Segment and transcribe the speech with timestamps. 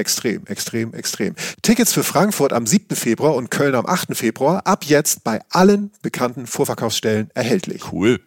[0.00, 1.34] Extrem, extrem, extrem.
[1.60, 2.96] Tickets für Frankfurt am 7.
[2.96, 4.16] Februar und Köln am 8.
[4.16, 7.92] Februar ab jetzt bei allen bekannten Vorverkaufsstellen erhältlich.
[7.92, 8.18] Cool.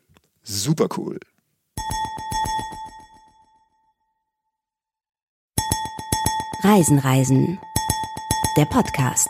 [0.44, 1.20] Super cool.
[6.62, 7.58] Reisen, Reisen.
[8.56, 9.30] Der Podcast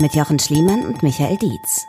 [0.00, 1.86] mit Jochen Schliemann und Michael Dietz.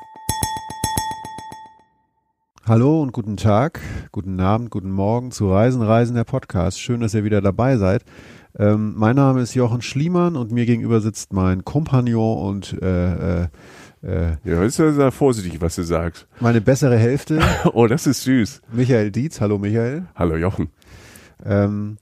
[2.69, 6.79] Hallo und guten Tag, guten Abend, guten Morgen zu Reisen, Reisen, der Podcast.
[6.79, 8.05] Schön, dass ihr wieder dabei seid.
[8.59, 13.47] Ähm, mein Name ist Jochen Schliemann und mir gegenüber sitzt mein Kompagnon und äh, äh,
[14.03, 16.27] äh, ja, ist ja sehr vorsichtig, was du sagst.
[16.41, 17.39] Meine bessere Hälfte.
[17.73, 18.61] oh, das ist süß.
[18.73, 19.39] Michael Dietz.
[19.39, 20.07] Hallo Michael.
[20.13, 20.67] Hallo Jochen.
[21.45, 21.97] Ähm,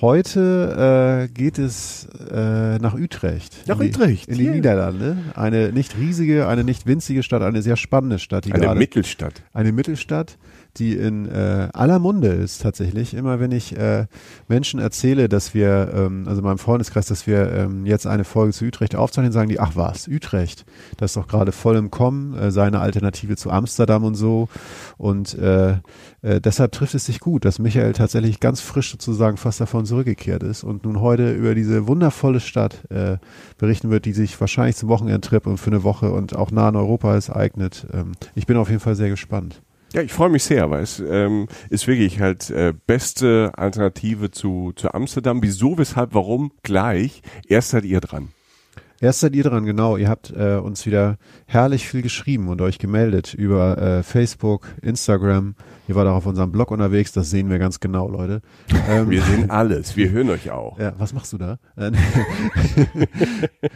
[0.00, 3.66] Heute äh, geht es äh, nach Utrecht.
[3.66, 4.28] Nach in Utrecht.
[4.28, 4.54] Die, in die yeah.
[4.54, 5.18] Niederlande.
[5.34, 8.46] Eine nicht riesige, eine nicht winzige Stadt, eine sehr spannende Stadt.
[8.46, 9.42] eine gerade, Mittelstadt.
[9.52, 10.38] Eine Mittelstadt,
[10.76, 13.14] die in äh, aller Munde ist tatsächlich.
[13.14, 14.06] Immer wenn ich äh,
[14.48, 18.64] Menschen erzähle, dass wir, ähm, also meinem Freundeskreis, dass wir ähm, jetzt eine Folge zu
[18.64, 20.64] Utrecht aufzeichnen, sagen die, ach was, Utrecht,
[20.96, 24.48] das ist doch gerade voll im Kommen, äh, seine Alternative zu Amsterdam und so.
[24.96, 25.78] Und äh,
[26.22, 30.42] äh, deshalb trifft es sich gut, dass Michael tatsächlich ganz frisch sozusagen fast davon zurückgekehrt
[30.42, 33.18] ist und nun heute über diese wundervolle Stadt äh,
[33.58, 36.76] berichten wird, die sich wahrscheinlich zum Wochenendtrip und für eine Woche und auch nah in
[36.76, 37.86] Europa ist eignet.
[37.92, 39.62] Ähm, ich bin auf jeden Fall sehr gespannt.
[39.92, 44.72] Ja, ich freue mich sehr, weil es ähm, ist wirklich halt äh, beste Alternative zu,
[44.76, 45.42] zu Amsterdam.
[45.42, 46.52] Wieso, weshalb, warum?
[46.62, 47.22] Gleich.
[47.48, 48.28] Erst seid ihr dran.
[49.02, 49.96] Erst seid ihr dran, genau.
[49.96, 51.16] Ihr habt äh, uns wieder
[51.46, 55.54] herrlich viel geschrieben und euch gemeldet über äh, Facebook, Instagram.
[55.88, 58.42] Ihr wart auch auf unserem Blog unterwegs, das sehen wir ganz genau, Leute.
[58.88, 60.78] Ähm, wir sehen alles, wir hören euch auch.
[60.78, 61.58] Ja, was machst du da?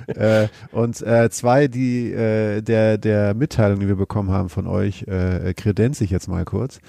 [0.07, 5.05] äh, und äh, zwei, die äh, der der Mitteilung, die wir bekommen haben von euch,
[5.07, 6.81] äh, kredenze ich jetzt mal kurz.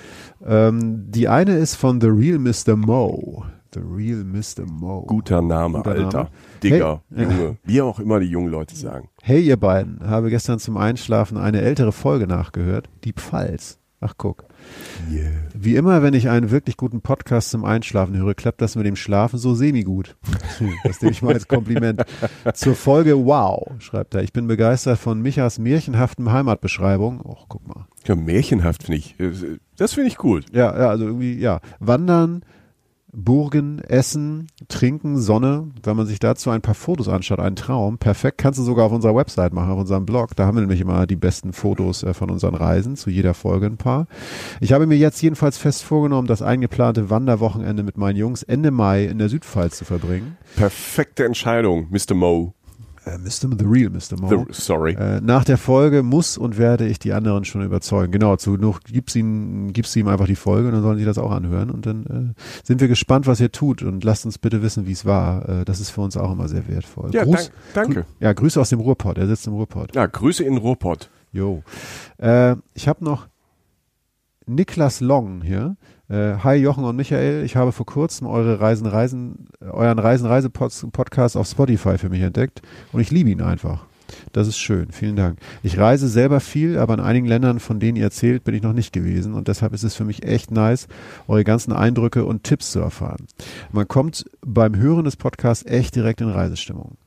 [0.43, 2.75] Ähm, die eine ist von The Real Mr.
[2.75, 3.45] Mo.
[3.75, 4.65] The Real Mr.
[4.65, 5.01] Mo.
[5.01, 6.17] Guter Name, Guter Alter.
[6.17, 6.29] Name.
[6.63, 7.57] Digger, hey, Junge.
[7.65, 9.09] Wie auch immer die jungen Leute sagen.
[9.21, 9.99] Hey, ihr beiden.
[10.07, 12.87] Habe gestern zum Einschlafen eine ältere Folge nachgehört.
[13.03, 13.77] Die Pfalz.
[13.99, 14.45] Ach, guck.
[15.11, 15.31] Yeah.
[15.53, 18.95] Wie immer, wenn ich einen wirklich guten Podcast zum Einschlafen höre, klappt das mit dem
[18.95, 20.15] Schlafen so semi-gut.
[20.85, 22.03] Das nehme ich mal als Kompliment.
[22.53, 24.23] Zur Folge Wow, schreibt er.
[24.23, 27.19] Ich bin begeistert von Michas märchenhaften Heimatbeschreibung.
[27.25, 27.87] Och, guck mal.
[28.05, 29.15] Ja, märchenhaft finde ich.
[29.75, 30.45] Das finde ich gut.
[30.53, 31.59] Ja, ja, also irgendwie, ja.
[31.79, 32.43] Wandern,
[33.15, 35.69] Burgen, Essen, Trinken, Sonne.
[35.83, 37.97] Wenn man sich dazu ein paar Fotos anschaut, ein Traum.
[37.97, 40.35] Perfekt, kannst du sogar auf unserer Website machen, auf unserem Blog.
[40.35, 43.65] Da haben wir nämlich immer die besten Fotos äh, von unseren Reisen, zu jeder Folge
[43.67, 44.07] ein paar.
[44.59, 49.05] Ich habe mir jetzt jedenfalls fest vorgenommen, das eingeplante Wanderwochenende mit meinen Jungs Ende Mai
[49.05, 50.37] in der Südpfalz zu verbringen.
[50.55, 52.13] Perfekte Entscheidung, Mr.
[52.15, 52.53] Mo
[53.05, 53.49] äh, Mr.
[53.57, 54.19] The Real Mr.
[54.19, 54.29] Mo.
[54.29, 54.93] The, sorry.
[54.93, 58.11] Äh, nach der Folge muss und werde ich die anderen schon überzeugen.
[58.11, 61.17] Genau, zu noch gib's ihnen, gibst ihm einfach die Folge und dann sollen sie das
[61.17, 64.61] auch anhören und dann äh, sind wir gespannt, was ihr tut und lasst uns bitte
[64.61, 65.47] wissen, wie es war.
[65.47, 67.11] Äh, das ist für uns auch immer sehr wertvoll.
[67.13, 68.05] Ja, Gruß, dank, danke.
[68.19, 69.17] ja, Grüße aus dem Ruhrpott.
[69.17, 69.95] Er sitzt im Ruhrpott.
[69.95, 71.09] Ja, Grüße in Ruhrpott.
[71.31, 71.63] Jo.
[72.17, 73.27] Äh, ich habe noch
[74.47, 75.75] Niklas Long hier.
[76.07, 80.51] Äh, hi Jochen und Michael, ich habe vor kurzem eure Reisen Reisen, euren Reisen Reise
[80.51, 82.61] Podcast auf Spotify für mich entdeckt
[82.91, 83.85] und ich liebe ihn einfach.
[84.31, 85.39] Das ist schön, vielen Dank.
[85.63, 88.73] Ich reise selber viel, aber in einigen Ländern, von denen ihr erzählt, bin ich noch
[88.73, 90.87] nicht gewesen und deshalb ist es für mich echt nice,
[91.27, 93.25] eure ganzen Eindrücke und Tipps zu erfahren.
[93.71, 96.97] Man kommt beim Hören des Podcasts echt direkt in Reisestimmung.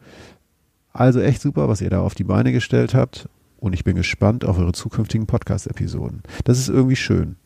[0.92, 3.28] Also echt super, was ihr da auf die Beine gestellt habt
[3.58, 6.24] und ich bin gespannt auf eure zukünftigen Podcast-Episoden.
[6.42, 7.36] Das ist irgendwie schön.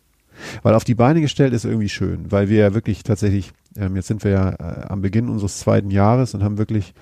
[0.62, 4.08] Weil auf die Beine gestellt ist irgendwie schön, weil wir ja wirklich tatsächlich, ähm, jetzt
[4.08, 6.94] sind wir ja äh, am Beginn unseres zweiten Jahres und haben wirklich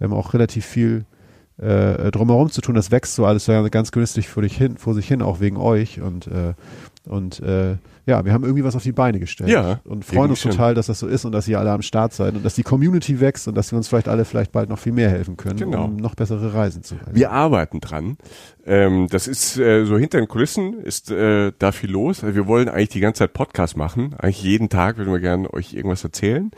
[0.00, 1.04] ähm, auch relativ viel
[1.58, 2.74] äh, drumherum zu tun.
[2.74, 6.00] Das wächst so alles ganz genüsslich vor, hin, vor sich hin, auch wegen euch.
[6.00, 6.54] Und äh,
[7.06, 10.40] Und äh, ja, wir haben irgendwie was auf die Beine gestellt Ja, und freuen uns
[10.42, 12.62] total, dass das so ist und dass ihr alle am Start seid und dass die
[12.62, 15.56] Community wächst und dass wir uns vielleicht alle vielleicht bald noch viel mehr helfen können,
[15.56, 15.84] Genau.
[15.86, 17.16] um noch bessere Reisen zu erleben.
[17.16, 18.16] Wir arbeiten dran.
[18.64, 22.22] Ähm, das ist äh, so hinter den Kulissen ist äh, da viel los.
[22.22, 24.14] Also wir wollen eigentlich die ganze Zeit Podcast machen.
[24.18, 26.50] Eigentlich jeden Tag würden wir gerne euch irgendwas erzählen.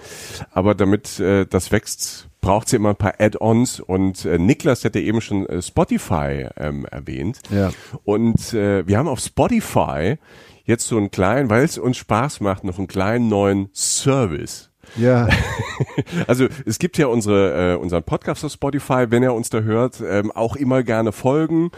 [0.52, 3.78] Aber damit äh, das wächst, braucht es immer ein paar Add-ons.
[3.78, 7.40] Und äh, Niklas hat ja eben schon äh, Spotify ähm, erwähnt.
[7.50, 7.72] Ja.
[8.04, 10.16] Und äh, wir haben auf Spotify
[10.64, 14.70] jetzt so einen kleinen, weil es uns Spaß macht, noch einen kleinen neuen Service.
[14.96, 15.28] Ja,
[16.26, 20.00] Also es gibt ja unsere, äh, unseren Podcast auf Spotify, wenn ihr uns da hört,
[20.00, 21.70] ähm, auch immer gerne folgen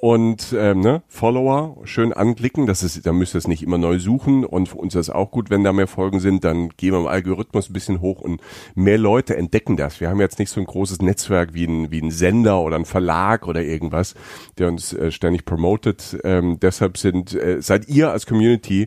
[0.00, 2.66] und ähm, ne, Follower schön anklicken.
[2.66, 5.10] Das ist, da müsst ihr es nicht immer neu suchen und für uns ist es
[5.10, 8.20] auch gut, wenn da mehr Folgen sind, dann gehen wir im Algorithmus ein bisschen hoch
[8.20, 8.40] und
[8.74, 10.00] mehr Leute entdecken das.
[10.00, 12.84] Wir haben jetzt nicht so ein großes Netzwerk wie ein, wie ein Sender oder ein
[12.84, 14.14] Verlag oder irgendwas,
[14.58, 16.18] der uns äh, ständig promotet.
[16.22, 18.86] Ähm, deshalb sind, äh, seid ihr als Community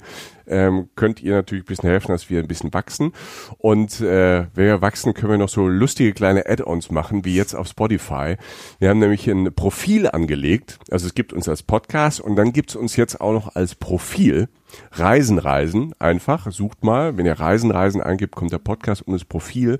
[0.51, 3.13] ähm, könnt ihr natürlich ein bisschen helfen, dass wir ein bisschen wachsen.
[3.57, 7.55] Und äh, wenn wir wachsen, können wir noch so lustige kleine Add-ons machen, wie jetzt
[7.55, 8.35] auf Spotify.
[8.79, 10.79] Wir haben nämlich ein Profil angelegt.
[10.91, 13.75] Also es gibt uns als Podcast und dann gibt es uns jetzt auch noch als
[13.75, 14.49] Profil.
[14.91, 19.25] Reisen, Reisen, einfach, sucht mal, wenn ihr Reisen, Reisen eingibt, kommt der Podcast und das
[19.25, 19.79] Profil.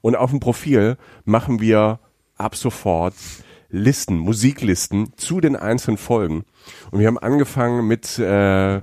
[0.00, 2.00] Und auf dem Profil machen wir
[2.36, 3.14] ab sofort
[3.72, 6.44] Listen, Musiklisten zu den einzelnen Folgen.
[6.90, 8.80] Und wir haben angefangen mit äh,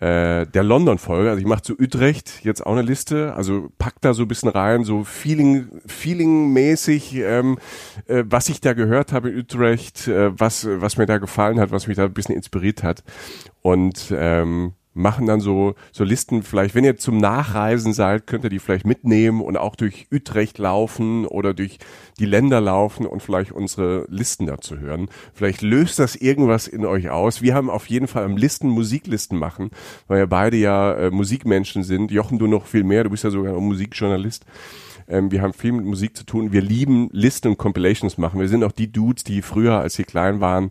[0.00, 4.14] äh, der London-Folge, also ich mache zu Utrecht jetzt auch eine Liste, also pack da
[4.14, 7.58] so ein bisschen rein, so Feeling, Feeling-mäßig, ähm,
[8.06, 11.72] äh, was ich da gehört habe in Utrecht, äh, was, was mir da gefallen hat,
[11.72, 13.02] was mich da ein bisschen inspiriert hat.
[13.62, 18.50] Und ähm, machen dann so, so Listen vielleicht, wenn ihr zum Nachreisen seid, könnt ihr
[18.50, 21.78] die vielleicht mitnehmen und auch durch Utrecht laufen oder durch
[22.18, 25.08] die Länder laufen und vielleicht unsere Listen dazu hören.
[25.32, 27.42] Vielleicht löst das irgendwas in euch aus.
[27.42, 29.70] Wir haben auf jeden Fall am Listen Musiklisten machen,
[30.08, 32.10] weil wir beide ja äh, Musikmenschen sind.
[32.10, 34.44] Jochen, du noch viel mehr, du bist ja sogar ein Musikjournalist.
[35.08, 36.52] Ähm, wir haben viel mit Musik zu tun.
[36.52, 38.40] Wir lieben Listen und Compilations machen.
[38.40, 40.70] Wir sind auch die Dudes, die früher, als sie klein waren,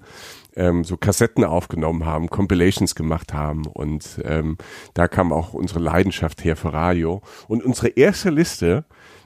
[0.58, 4.58] ähm, so Kassetten aufgenommen haben, Compilations gemacht haben und ähm,
[4.94, 7.22] da kam auch unsere Leidenschaft her für Radio.
[7.48, 8.86] Und unsere erste Liste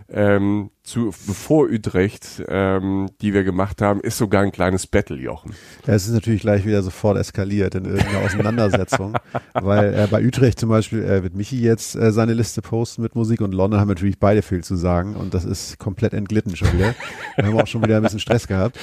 [0.10, 5.54] ähm, zu bevor Utrecht, ähm, die wir gemacht haben, ist sogar ein kleines Battle, Jochen.
[5.86, 9.14] Ja, es ist natürlich gleich wieder sofort eskaliert in irgendeiner Auseinandersetzung,
[9.54, 13.16] weil äh, bei Utrecht zum Beispiel äh, wird Michi jetzt äh, seine Liste posten mit
[13.16, 16.74] Musik und London haben natürlich beide viel zu sagen und das ist komplett entglitten schon
[16.74, 16.96] wieder.
[17.36, 18.80] Wir haben auch schon wieder ein bisschen Stress gehabt.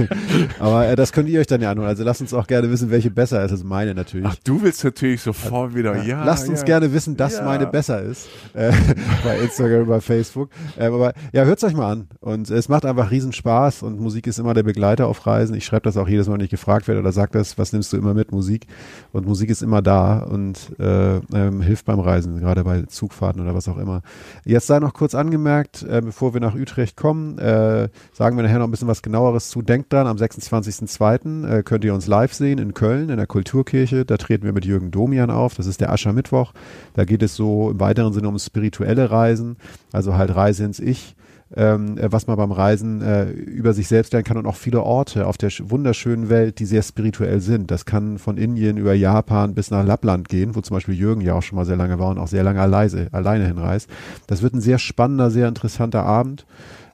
[0.58, 1.88] Aber äh, das könnt ihr euch dann ja anhören.
[1.88, 4.26] Also lasst uns auch gerne wissen, welche besser ist als meine natürlich.
[4.26, 6.24] Ach, du willst natürlich sofort wieder, ja.
[6.24, 6.66] Lasst uns ja.
[6.66, 7.44] gerne wissen, dass Ja.
[7.44, 8.28] meine besser ist.
[8.54, 8.72] Äh,
[9.24, 10.50] bei Instagram, bei Facebook.
[10.78, 12.08] Ähm, aber ja, hört's euch mal an.
[12.20, 15.54] Und es macht einfach riesen Spaß und Musik ist immer der Begleiter auf Reisen.
[15.54, 17.92] Ich schreibe das auch jedes Mal, wenn ich gefragt werde oder sag das, was nimmst
[17.92, 18.66] du immer mit Musik?
[19.12, 23.54] Und Musik ist immer da und äh, ähm, hilft beim Reisen, gerade bei Zugfahrten oder
[23.54, 24.02] was auch immer.
[24.44, 28.58] Jetzt sei noch kurz angemerkt, äh, bevor wir nach Utrecht kommen, äh, sagen wir nachher
[28.58, 29.62] noch ein bisschen was genaueres zu.
[29.62, 31.48] Denkt dran, am 26.02.
[31.48, 34.04] Äh, könnt ihr uns live sehen in Köln, in der Kulturkirche.
[34.04, 35.54] Da treten wir mit Jürgen Domian auf.
[35.54, 36.52] Das ist der Aschermittwoch.
[36.94, 39.56] Da geht es so im weiteren Sinne um spirituelle Reisen,
[39.92, 41.16] also halt Reise ins Ich
[41.54, 44.82] ähm, äh, was man beim Reisen äh, über sich selbst lernen kann und auch viele
[44.82, 47.70] Orte auf der sch- wunderschönen Welt, die sehr spirituell sind.
[47.70, 51.34] Das kann von Indien über Japan bis nach Lappland gehen, wo zum Beispiel Jürgen ja
[51.34, 53.88] auch schon mal sehr lange war und auch sehr lange alleine, alleine hinreist.
[54.26, 56.46] Das wird ein sehr spannender, sehr interessanter Abend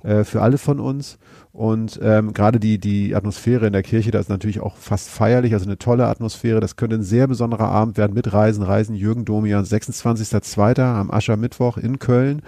[0.03, 1.19] äh, für alle von uns.
[1.55, 5.53] Und ähm, gerade die, die Atmosphäre in der Kirche, da ist natürlich auch fast feierlich,
[5.53, 6.61] also eine tolle Atmosphäre.
[6.61, 10.81] Das könnte ein sehr besonderer Abend werden mit Reisen, Reisen Jürgen Domian, 26.02.
[10.81, 12.41] am Aschermittwoch in Köln.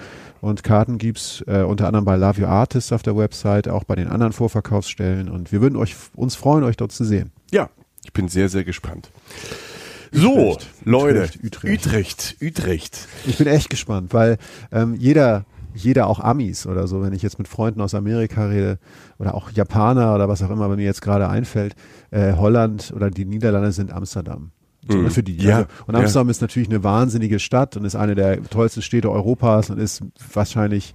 [0.44, 3.94] Und Karten gibt's äh, unter anderem bei Love Your Artist auf der Website, auch bei
[3.94, 5.30] den anderen Vorverkaufsstellen.
[5.30, 7.32] Und wir würden euch, uns freuen, euch dort zu sehen.
[7.50, 7.70] Ja,
[8.04, 9.10] ich bin sehr, sehr gespannt.
[10.12, 12.36] So, Utrecht, Leute, Utrecht, Utrecht.
[12.42, 13.08] Utrecht.
[13.26, 14.36] Ich bin echt gespannt, weil
[14.70, 18.78] ähm, jeder, jeder auch Amis oder so, wenn ich jetzt mit Freunden aus Amerika rede
[19.18, 21.74] oder auch Japaner oder was auch immer bei mir jetzt gerade einfällt,
[22.10, 24.50] äh, Holland oder die Niederlande sind Amsterdam.
[24.88, 25.10] Mhm.
[25.10, 25.36] Für die.
[25.36, 29.10] Ja, Also, und Amsterdam ist natürlich eine wahnsinnige Stadt und ist eine der tollsten Städte
[29.10, 30.94] Europas und ist wahrscheinlich,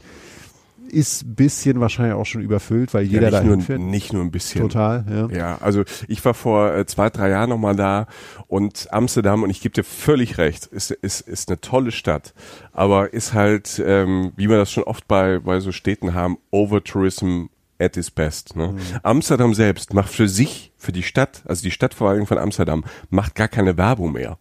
[0.92, 3.80] ist ein bisschen wahrscheinlich auch schon überfüllt, weil jeder ja, da nicht, nur, hinfährt.
[3.80, 4.62] nicht nur ein bisschen.
[4.62, 5.38] Total, ja.
[5.38, 8.08] Ja, also ich war vor äh, zwei, drei Jahren nochmal da
[8.48, 12.34] und Amsterdam, und ich gebe dir völlig recht, ist, ist, ist eine tolle Stadt,
[12.72, 17.46] aber ist halt, ähm, wie wir das schon oft bei, bei so Städten haben, Overtourism
[17.80, 18.56] at its best.
[18.56, 18.76] Ne?
[19.04, 23.48] Amsterdam selbst macht für sich, für die Stadt, also die Stadtverwaltung von Amsterdam, macht gar
[23.48, 24.38] keine Werbung mehr.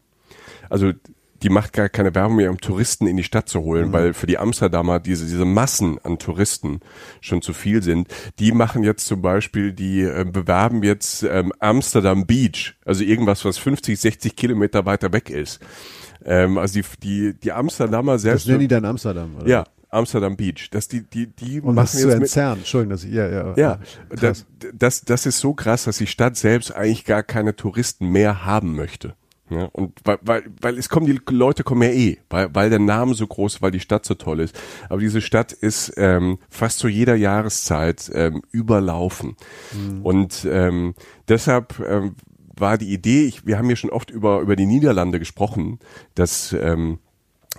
[0.68, 0.92] Also
[1.42, 3.92] die macht gar keine Werbung mehr, um Touristen in die Stadt zu holen, mhm.
[3.92, 6.80] weil für die Amsterdamer diese, diese Massen an Touristen
[7.20, 8.08] schon zu viel sind.
[8.38, 13.58] Die machen jetzt zum Beispiel, die äh, bewerben jetzt ähm, Amsterdam Beach, also irgendwas, was
[13.58, 15.60] 50, 60 Kilometer weiter weg ist.
[16.24, 18.46] Ähm, also die, die, die Amsterdamer selbst.
[18.46, 19.48] Das nennen die dann Amsterdam, oder?
[19.48, 20.68] Ja, Amsterdam Beach.
[20.70, 22.58] Das die die die und jetzt zu entzerren.
[22.58, 23.54] Entschuldigung, dass ich, ja ja.
[23.56, 23.78] Ja,
[24.10, 28.44] das, das das ist so krass, dass die Stadt selbst eigentlich gar keine Touristen mehr
[28.44, 29.14] haben möchte.
[29.50, 32.80] Ja, und weil, weil, weil es kommen die Leute kommen ja eh, weil, weil der
[32.80, 34.54] Name so groß, weil die Stadt so toll ist.
[34.90, 39.36] Aber diese Stadt ist ähm, fast zu jeder Jahreszeit ähm, überlaufen.
[39.72, 40.02] Mhm.
[40.02, 40.94] Und ähm,
[41.28, 42.16] deshalb ähm,
[42.56, 45.78] war die Idee, ich, wir haben ja schon oft über, über die Niederlande gesprochen,
[46.14, 46.98] dass ähm,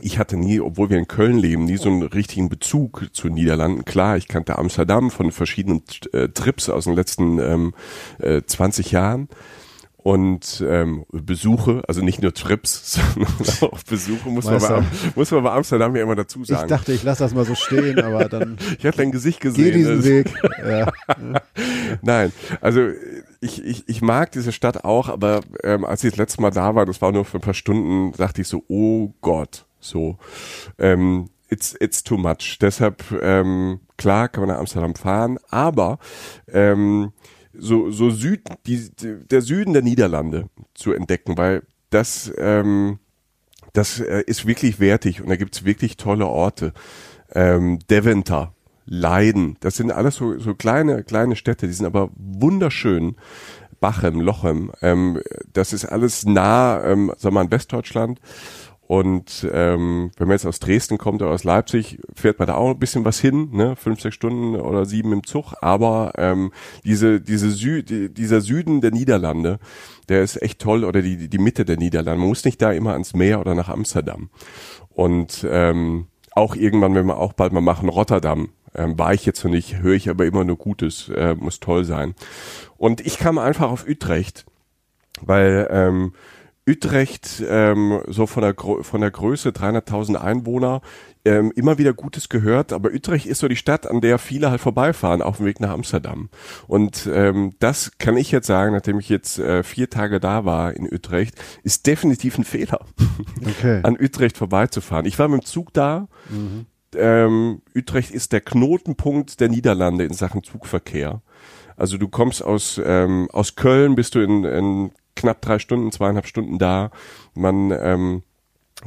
[0.02, 3.86] ich hatte nie, obwohl wir in Köln leben, nie so einen richtigen Bezug zu Niederlanden.
[3.86, 7.74] Klar, ich kannte Amsterdam von verschiedenen äh, Trips aus den letzten ähm,
[8.20, 9.30] äh, 20 Jahren
[10.02, 14.84] und ähm, Besuche, also nicht nur Trips, sondern auch Besuche, muss man, bei,
[15.16, 16.64] muss man bei Amsterdam ja immer dazu sagen.
[16.64, 18.58] Ich dachte, ich lasse das mal so stehen, aber dann.
[18.78, 19.66] ich hatte dein Gesicht gesehen.
[19.66, 20.34] Geh diesen Weg.
[20.60, 20.92] Ja.
[22.02, 22.90] Nein, also
[23.40, 26.76] ich, ich, ich mag diese Stadt auch, aber ähm, als ich das letzte Mal da
[26.76, 30.18] war, das war nur für ein paar Stunden, dachte ich so, oh Gott, so.
[30.78, 32.58] Ähm, it's, it's too much.
[32.60, 36.00] Deshalb, ähm, klar kann man nach Amsterdam fahren, aber
[36.48, 37.12] ähm,
[37.54, 43.00] so, so Süd, die, der Süden der Niederlande zu entdecken, weil das, ähm,
[43.74, 46.74] das äh, ist wirklich wertig und da gibt's wirklich tolle Orte.
[47.32, 48.54] Ähm, Deventer,
[48.86, 53.16] Leiden, das sind alles so, so kleine, kleine Städte, die sind aber wunderschön.
[53.80, 55.22] Bachem, Lochem, ähm,
[55.54, 58.20] das ist alles nah, ähm, wir mal, in Westdeutschland.
[58.90, 62.72] Und ähm, wenn man jetzt aus Dresden kommt oder aus Leipzig, fährt man da auch
[62.72, 63.76] ein bisschen was hin, ne?
[63.76, 65.54] fünf, sechs Stunden oder sieben im Zug.
[65.62, 66.52] Aber ähm,
[66.84, 69.60] diese, diese Sü die, dieser Süden der Niederlande,
[70.10, 72.20] der ist echt toll oder die, die Mitte der Niederlande.
[72.20, 74.32] Man muss nicht da immer ans Meer oder nach Amsterdam.
[74.90, 78.50] Und ähm, auch irgendwann, wenn wir auch bald mal machen, Rotterdam.
[78.74, 81.86] Ähm, war ich jetzt noch nicht, höre ich aber immer nur Gutes, äh, muss toll
[81.86, 82.16] sein.
[82.78, 84.48] Und ich kam einfach auf Utrecht,
[85.22, 86.14] weil ähm,
[86.70, 90.82] Utrecht ähm, so von der, von der Größe 300.000 Einwohner
[91.26, 94.62] ähm, immer wieder Gutes gehört, aber Utrecht ist so die Stadt, an der viele halt
[94.62, 96.30] vorbeifahren auf dem Weg nach Amsterdam.
[96.68, 100.76] Und ähm, das kann ich jetzt sagen, nachdem ich jetzt äh, vier Tage da war
[100.76, 102.86] in Utrecht, ist definitiv ein Fehler,
[103.46, 103.82] okay.
[103.84, 105.06] an Utrecht vorbeizufahren.
[105.06, 106.08] Ich war mit dem Zug da.
[106.30, 106.68] Mhm.
[106.96, 111.22] Ähm, Utrecht ist der Knotenpunkt der Niederlande in Sachen Zugverkehr.
[111.76, 116.28] Also du kommst aus, ähm, aus Köln, bist du in, in knapp drei Stunden, zweieinhalb
[116.28, 116.92] Stunden da.
[117.34, 118.24] Man ähm,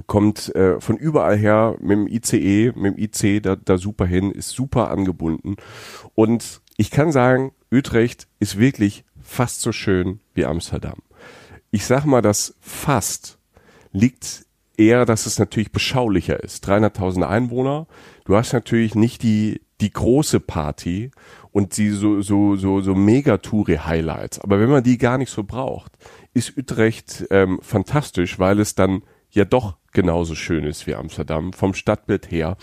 [0.07, 4.31] kommt äh, von überall her mit dem ICE, mit dem IC da, da super hin,
[4.31, 5.57] ist super angebunden.
[6.15, 10.99] Und ich kann sagen, Utrecht ist wirklich fast so schön wie Amsterdam.
[11.71, 13.39] Ich sag mal, dass fast
[13.93, 14.47] liegt
[14.77, 16.67] eher, dass es natürlich beschaulicher ist.
[16.69, 17.87] 300.000 Einwohner.
[18.25, 21.11] Du hast natürlich nicht die, die große Party
[21.51, 24.41] und die so, so, so, so Megatouri-Highlights.
[24.41, 25.93] Aber wenn man die gar nicht so braucht,
[26.35, 31.75] ist Utrecht ähm, fantastisch, weil es dann ja doch genauso schön ist wie Amsterdam vom
[31.75, 32.57] Stadtbild her.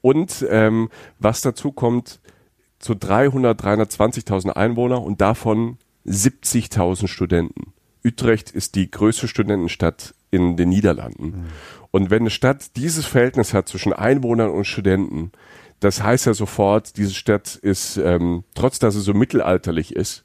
[0.00, 2.20] Und ähm, was dazu kommt,
[2.78, 7.72] zu 300, 320.000 Einwohner und davon 70.000 Studenten.
[8.04, 11.24] Utrecht ist die größte Studentenstadt in den Niederlanden.
[11.24, 11.44] Mhm.
[11.90, 15.32] Und wenn eine Stadt dieses Verhältnis hat zwischen Einwohnern und Studenten,
[15.80, 20.24] das heißt ja sofort, diese Stadt ist, ähm, trotz dass sie so mittelalterlich ist,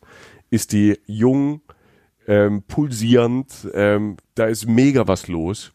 [0.49, 1.61] ist die jung,
[2.29, 5.73] ähm, pulsierend, ähm, da ist mega was los.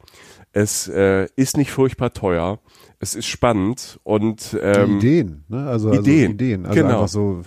[0.52, 2.60] Es äh, ist nicht furchtbar teuer.
[3.00, 5.66] Es ist spannend und ähm, Ideen, ne?
[5.66, 6.66] Also, also Ideen, also Ideen.
[6.66, 6.94] Also genau.
[6.94, 7.42] einfach so,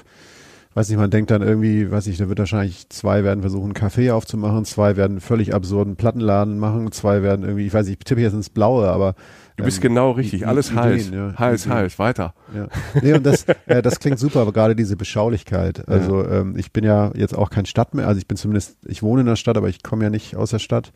[0.77, 3.89] weiß nicht, man denkt dann irgendwie, weiß ich, da wird wahrscheinlich zwei werden versuchen, einen
[3.89, 8.05] Café aufzumachen, zwei werden völlig absurden Plattenladen machen, zwei werden irgendwie, ich weiß nicht, ich
[8.05, 9.15] tippe jetzt ins Blaue, aber
[9.55, 11.77] Du bist ähm, genau richtig, alles Ideen, heiß, ja, heiß, Ideen.
[11.77, 12.35] heiß, weiter.
[12.53, 12.67] Ja.
[13.01, 15.89] Nee, und das, äh, das klingt super, aber gerade diese Beschaulichkeit.
[15.89, 16.41] Also ja.
[16.41, 19.21] ähm, ich bin ja jetzt auch kein Stadt mehr, also ich bin zumindest, ich wohne
[19.21, 20.93] in der Stadt, aber ich komme ja nicht aus der Stadt.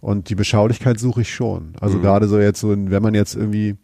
[0.00, 1.72] Und die Beschaulichkeit suche ich schon.
[1.80, 2.02] Also mhm.
[2.02, 3.78] gerade so jetzt so, wenn man jetzt irgendwie,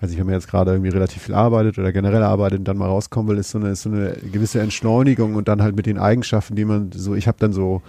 [0.00, 2.78] weiß ich, wenn man jetzt gerade irgendwie relativ viel arbeitet oder generell arbeitet und dann
[2.78, 5.86] mal rauskommen will, ist so eine, ist so eine gewisse Entschleunigung und dann halt mit
[5.86, 7.82] den Eigenschaften, die man so, ich habe dann so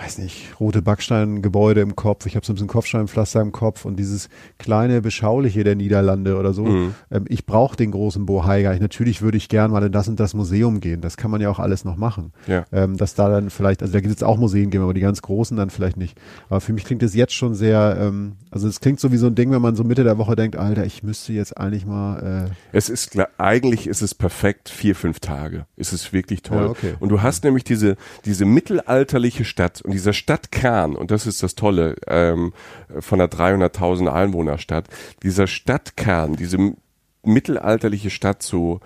[0.00, 3.96] weiß nicht, rote Backsteingebäude im Kopf, ich habe so ein bisschen Kopfsteinpflaster im Kopf und
[3.96, 4.28] dieses
[4.58, 6.64] kleine, beschauliche der Niederlande oder so.
[6.64, 6.94] Mhm.
[7.10, 8.72] Ähm, ich brauche den großen Bohaiger.
[8.74, 11.00] Ich, natürlich würde ich gern mal in das und das Museum gehen.
[11.00, 12.32] Das kann man ja auch alles noch machen.
[12.46, 12.64] Ja.
[12.70, 15.20] Ähm, dass da dann vielleicht, also da gibt es auch Museen geben, aber die ganz
[15.20, 16.16] großen dann vielleicht nicht.
[16.48, 19.26] Aber für mich klingt es jetzt schon sehr, ähm, also es klingt so wie so
[19.26, 22.48] ein Ding, wenn man so Mitte der Woche denkt, Alter, ich müsste jetzt eigentlich mal.
[22.48, 25.66] Äh es ist klar, eigentlich ist es perfekt, vier, fünf Tage.
[25.76, 26.62] Es ist wirklich toll.
[26.62, 26.94] Ja, okay.
[27.00, 31.54] Und du hast nämlich diese, diese mittelalterliche Stadt und dieser Stadtkern, und das ist das
[31.54, 32.52] Tolle ähm,
[33.00, 34.86] von einer 300.000 Einwohnerstadt,
[35.22, 36.74] dieser Stadtkern, diese
[37.22, 38.80] mittelalterliche Stadt so,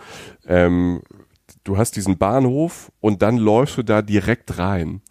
[0.46, 1.02] ähm,
[1.64, 5.02] du hast diesen Bahnhof und dann läufst du da direkt rein.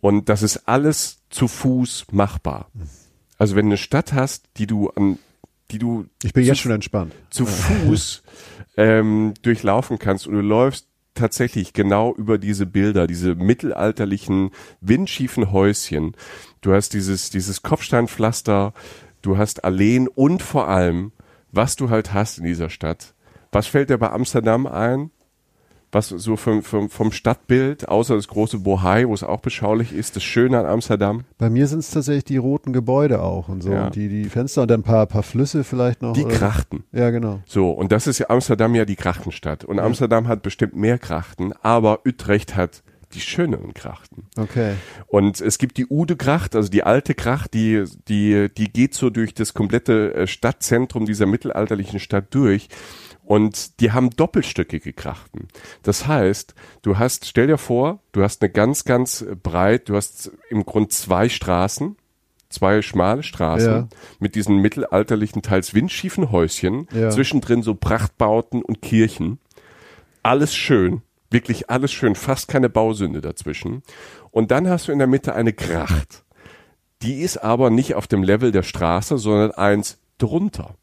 [0.00, 2.68] Und das ist alles zu Fuß machbar.
[3.38, 5.20] Also wenn du eine Stadt hast, die du an,
[5.70, 7.14] die du Ich bin zu jetzt schon entspannt.
[7.30, 8.24] zu Fuß
[8.76, 10.87] ähm, durchlaufen kannst und du läufst
[11.18, 16.16] tatsächlich genau über diese Bilder, diese mittelalterlichen, windschiefen Häuschen.
[16.60, 18.72] Du hast dieses, dieses Kopfsteinpflaster,
[19.22, 21.12] du hast Alleen und vor allem,
[21.52, 23.14] was du halt hast in dieser Stadt.
[23.52, 25.10] Was fällt dir bei Amsterdam ein?
[25.90, 30.16] Was so vom, vom, vom Stadtbild, außer das große Bohai, wo es auch beschaulich ist,
[30.16, 31.24] das Schöne an Amsterdam?
[31.38, 33.72] Bei mir sind es tatsächlich die roten Gebäude auch und so.
[33.72, 33.86] Ja.
[33.86, 36.12] Und die, die Fenster und dann ein paar, paar Flüsse vielleicht noch.
[36.12, 36.34] Die oder?
[36.34, 36.84] Krachten.
[36.92, 37.40] Ja, genau.
[37.46, 39.64] So, und das ist ja Amsterdam ja die Krachtenstadt.
[39.64, 42.82] Und Amsterdam hat bestimmt mehr Krachten, aber Utrecht hat
[43.14, 44.24] die schöneren Krachten.
[44.36, 44.74] Okay.
[45.06, 49.34] Und es gibt die Ude-Gracht, also die alte Gracht, die, die, die geht so durch
[49.34, 52.68] das komplette äh, Stadtzentrum dieser mittelalterlichen Stadt durch.
[53.28, 55.48] Und die haben doppelstöckige Krachten.
[55.82, 60.30] Das heißt, du hast, stell dir vor, du hast eine ganz, ganz breit, du hast
[60.48, 61.96] im Grund zwei Straßen,
[62.48, 63.88] zwei schmale Straßen Ja.
[64.18, 67.10] mit diesen mittelalterlichen, teils windschiefen Häuschen, Ja.
[67.10, 69.38] zwischendrin so Prachtbauten und Kirchen.
[70.22, 73.82] Alles schön, wirklich alles schön, fast keine Bausünde dazwischen.
[74.30, 76.24] Und dann hast du in der Mitte eine Gracht.
[77.02, 80.76] Die ist aber nicht auf dem Level der Straße, sondern eins drunter.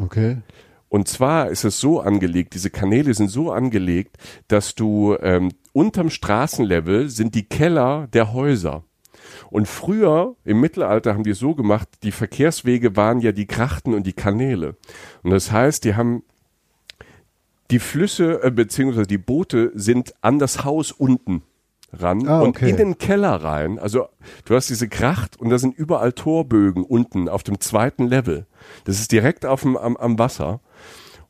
[0.00, 0.38] Okay.
[0.88, 4.16] Und zwar ist es so angelegt, diese Kanäle sind so angelegt,
[4.48, 8.84] dass du ähm, unterm Straßenlevel sind die Keller der Häuser.
[9.50, 13.94] Und früher im Mittelalter haben die es so gemacht, die Verkehrswege waren ja die Grachten
[13.94, 14.76] und die Kanäle.
[15.22, 16.22] Und das heißt, die haben
[17.70, 21.42] die Flüsse äh, beziehungsweise die Boote sind an das Haus unten
[21.92, 22.70] ran Ah, und okay.
[22.70, 23.78] in den Keller rein.
[23.78, 24.08] Also
[24.44, 28.46] du hast diese Gracht und da sind überall Torbögen unten auf dem zweiten Level.
[28.84, 30.60] Das ist direkt auf dem, am, am Wasser.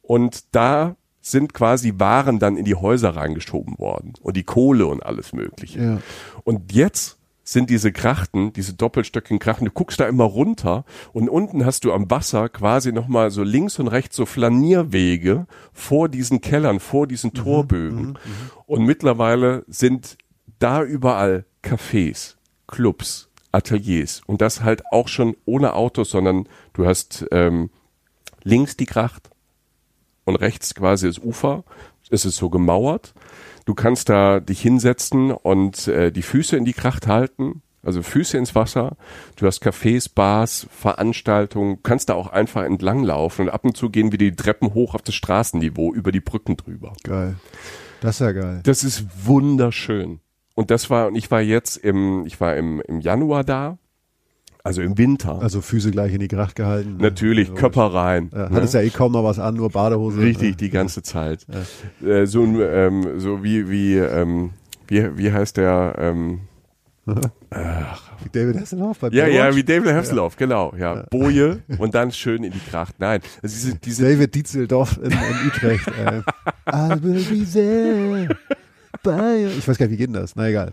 [0.03, 5.05] Und da sind quasi Waren dann in die Häuser reingeschoben worden und die Kohle und
[5.05, 5.83] alles Mögliche.
[5.83, 5.99] Ja.
[6.45, 11.65] Und jetzt sind diese Krachten, diese doppelstöckigen Krachten, du guckst da immer runter und unten
[11.65, 16.79] hast du am Wasser quasi nochmal so links und rechts so Flanierwege vor diesen Kellern,
[16.79, 18.19] vor diesen Torbögen.
[18.67, 20.19] Und mittlerweile sind
[20.59, 22.37] da überall Cafés,
[22.67, 27.71] Clubs, Ateliers und das halt auch schon ohne Autos, sondern du hast ähm,
[28.43, 29.31] links die Kracht
[30.25, 31.65] und rechts quasi das Ufer.
[32.11, 33.15] Es ist so gemauert.
[33.65, 38.37] Du kannst da dich hinsetzen und äh, die Füße in die Kracht halten, also Füße
[38.37, 38.97] ins Wasser.
[39.37, 43.91] Du hast Cafés, Bars, Veranstaltungen, kannst da auch einfach entlang laufen und ab und zu
[43.91, 46.95] gehen wir die Treppen hoch auf das Straßenniveau über die Brücken drüber.
[47.03, 47.37] Geil.
[48.01, 48.61] Das ist ja geil.
[48.65, 50.21] Das ist wunderschön.
[50.59, 53.79] Und das war, und ich war jetzt im, ich war im, im Januar da,
[54.65, 55.41] also im Winter.
[55.41, 56.97] Also Füße gleich in die Gracht gehalten.
[56.97, 57.03] ne?
[57.05, 57.61] Natürlich, Logisch.
[57.61, 58.29] Körper rein.
[58.33, 58.57] Ja, ne?
[58.57, 60.21] hattest ja eh kaum noch was an, nur Badehose.
[60.21, 61.47] Richtig, die ganze Zeit.
[62.05, 64.51] Äh, so, ein, ähm, so wie, wie, ähm,
[64.89, 66.41] wie, wie heißt der, ähm,
[67.07, 69.57] Wie David Hasselhoff bei ja, ja, Baywatch.
[69.57, 71.05] wie David Hasselhoff, genau, ja.
[71.09, 72.97] Boje und dann schön in die Kracht.
[72.99, 75.87] Nein, also diese, diese, David Dietzeldorf in, in Utrecht.
[76.67, 78.37] I will be there.
[79.13, 79.49] You.
[79.59, 80.37] Ich weiß gar nicht, wie geht denn das?
[80.37, 80.73] Na egal.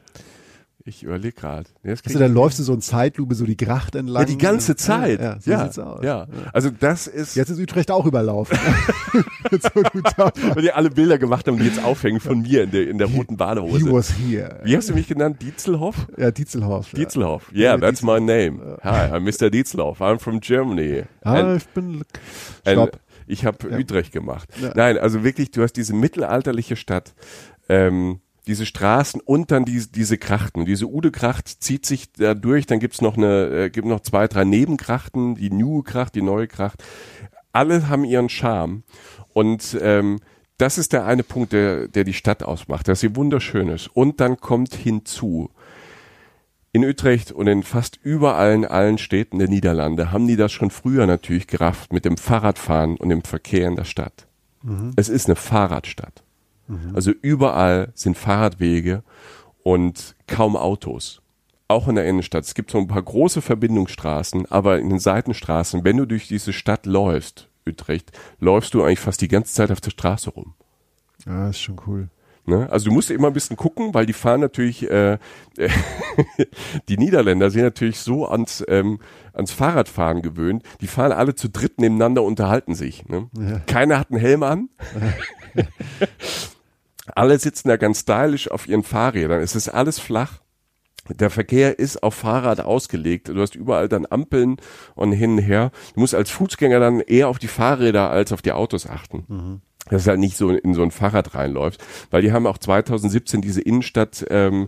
[0.88, 1.68] ich überlege gerade.
[1.84, 4.22] Nee, Also, dann läufst du so in Zeitlupe so die Gracht entlang.
[4.22, 5.20] ja, die ganze Zeit.
[5.20, 6.04] Ja, so ja, sieht's aus.
[6.04, 6.28] ja.
[6.54, 8.56] Also das ist, Jetzt ist Utrecht auch überlaufen.
[9.52, 12.88] so gut weil die alle Bilder gemacht haben, die jetzt aufhängen von mir in der,
[12.88, 13.92] in der roten He Badehose.
[13.92, 14.60] was here.
[14.64, 15.42] Wie hast du mich genannt?
[15.42, 16.08] Dietzelhoff?
[16.18, 16.92] Ja, Dietzelhoff.
[16.94, 16.98] ja.
[17.00, 17.52] Dietzelhoff.
[17.54, 18.78] Yeah, David that's my name.
[18.84, 19.50] Hi, I'm Mr.
[19.50, 20.02] Dietzelhoff.
[20.02, 21.04] I'm from Germany.
[21.24, 22.04] Ah, And- ich bin.
[22.68, 23.00] Stopp.
[23.28, 23.78] Ich habe Ja.
[23.80, 24.48] Utrecht gemacht.
[24.62, 24.72] Ja.
[24.76, 27.16] Nein, also wirklich, du hast diese mittelalterliche Stadt,
[27.70, 30.66] ähm, diese Straßen und dann diese, diese Krachten.
[30.66, 34.44] Diese Ude-Kracht zieht sich da durch, dann gibt's noch eine, äh, gibt noch zwei, drei
[34.44, 36.84] Nebenkrachten, die New Kracht, die neue Kracht.
[37.52, 38.84] Alle haben ihren Charme.
[39.34, 40.20] Und ähm,
[40.58, 43.88] das ist der eine Punkt, der, der die Stadt ausmacht, dass sie wunderschön ist.
[43.88, 45.50] Und dann kommt hinzu,
[46.76, 50.72] in Utrecht und in fast überall in allen Städten der Niederlande haben die das schon
[50.72, 54.28] früher natürlich gerafft mit dem Fahrradfahren und dem Verkehr in der Stadt.
[54.98, 56.25] Es ist eine Fahrradstadt.
[56.94, 59.04] Also überall sind Fahrradwege
[59.64, 61.22] und kaum Autos.
[61.68, 62.44] Auch in der Innenstadt.
[62.44, 66.54] Es gibt so ein paar große Verbindungsstraßen, aber in den Seitenstraßen, wenn du durch diese
[66.54, 70.54] Stadt läufst, Utrecht, läufst du eigentlich fast die ganze Zeit auf der Straße rum.
[71.26, 72.10] Ja, ist schon cool.
[72.48, 72.70] Ne?
[72.70, 75.18] Also du musst immer ein bisschen gucken, weil die fahren natürlich, äh,
[76.90, 79.00] die Niederländer sind natürlich so ans, ähm,
[79.34, 80.62] ans Fahrradfahren gewöhnt.
[80.82, 83.08] Die fahren alle zu dritt nebeneinander, unterhalten sich.
[83.08, 83.30] Ne?
[83.36, 83.60] Ja.
[83.66, 84.70] Keiner hat einen Helm an.
[87.16, 89.42] alle sitzen da ganz stylisch auf ihren Fahrrädern.
[89.42, 90.42] Es ist alles flach.
[91.08, 93.30] der Verkehr ist auf Fahrrad ausgelegt.
[93.30, 94.58] Du hast überall dann Ampeln
[94.96, 95.72] und hin und her.
[95.94, 99.24] Du musst als Fußgänger dann eher auf die Fahrräder als auf die Autos achten.
[99.28, 99.62] Mhm.
[99.88, 101.84] Dass es halt nicht so in so ein Fahrrad reinläuft.
[102.10, 104.68] Weil die haben auch 2017 diese Innenstadt ähm,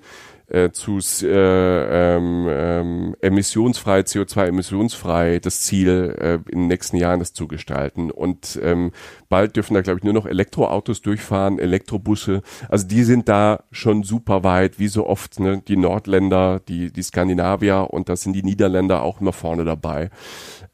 [0.50, 7.34] äh, zu äh, ähm, ähm, emissionsfrei, CO2-emissionsfrei das Ziel äh, in den nächsten Jahren das
[7.34, 8.12] zu gestalten.
[8.12, 8.92] Und ähm,
[9.30, 12.42] bald dürfen da, glaube ich, nur noch Elektroautos durchfahren, Elektrobusse.
[12.70, 15.62] Also die sind da schon super weit, wie so oft ne?
[15.68, 20.10] die Nordländer, die, die Skandinavier und da sind die Niederländer auch immer vorne dabei.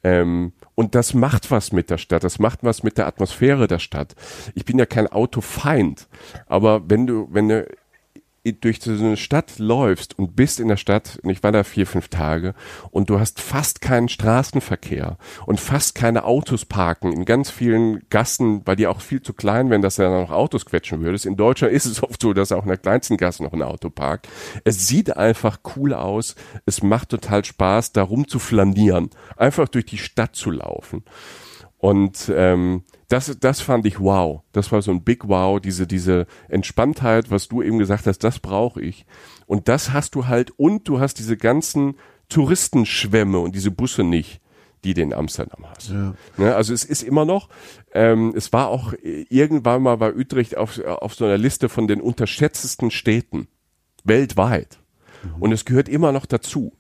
[0.04, 3.80] Ähm, und das macht was mit der Stadt, das macht was mit der Atmosphäre der
[3.80, 4.16] Stadt.
[4.54, 6.08] Ich bin ja kein Autofeind,
[6.48, 7.66] aber wenn du, wenn du
[8.44, 11.88] durch so eine Stadt läufst und bist in der Stadt, und ich war da vier,
[11.88, 12.54] fünf Tage,
[12.92, 18.62] und du hast fast keinen Straßenverkehr und fast keine Autos parken in ganz vielen Gassen,
[18.66, 21.26] weil die auch viel zu klein wären, dass du dann noch Autos quetschen würdest.
[21.26, 23.90] In Deutschland ist es oft so, dass auch in der kleinsten Gasse noch ein Auto
[23.90, 24.28] parkt.
[24.66, 26.36] Es sieht einfach cool aus.
[26.66, 31.04] Es macht total Spaß, da rum zu flanieren, einfach durch die Stadt zu laufen.
[31.78, 34.42] Und ähm, das, das fand ich wow.
[34.52, 38.40] Das war so ein Big Wow, diese, diese Entspanntheit, was du eben gesagt hast, das
[38.40, 39.06] brauche ich.
[39.46, 41.96] Und das hast du halt, und du hast diese ganzen
[42.30, 44.42] Touristenschwämme und diese Busse nicht,
[44.84, 45.90] die du in Amsterdam hast.
[45.90, 46.16] Ja.
[46.38, 47.50] Ne, also es ist immer noch,
[47.94, 52.02] ähm, es war auch irgendwann mal bei Utrecht auf, auf so einer Liste von den
[52.02, 53.48] unterschätztesten Städten
[54.04, 54.80] weltweit.
[55.24, 55.42] Mhm.
[55.42, 56.74] Und es gehört immer noch dazu.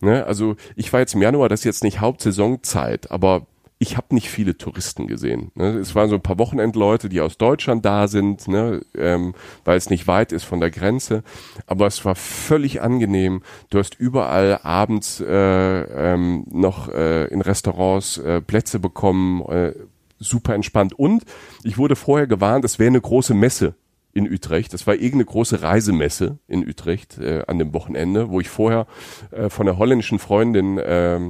[0.00, 3.46] Ne, also ich war jetzt im Januar, das ist jetzt nicht Hauptsaisonzeit, aber
[3.78, 5.50] ich habe nicht viele Touristen gesehen.
[5.54, 5.78] Ne?
[5.78, 8.80] Es waren so ein paar Wochenendleute, die aus Deutschland da sind, ne?
[8.96, 9.34] ähm,
[9.64, 11.22] weil es nicht weit ist von der Grenze.
[11.66, 13.42] Aber es war völlig angenehm.
[13.70, 19.72] Du hast überall abends äh, ähm, noch äh, in Restaurants äh, Plätze bekommen, äh,
[20.18, 20.92] super entspannt.
[20.92, 21.24] Und
[21.64, 23.74] ich wurde vorher gewarnt, es wäre eine große Messe
[24.12, 24.72] in Utrecht.
[24.72, 28.86] Das war irgendeine große Reisemesse in Utrecht äh, an dem Wochenende, wo ich vorher
[29.32, 31.20] äh, von der holländischen Freundin äh,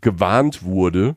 [0.00, 1.16] gewarnt wurde,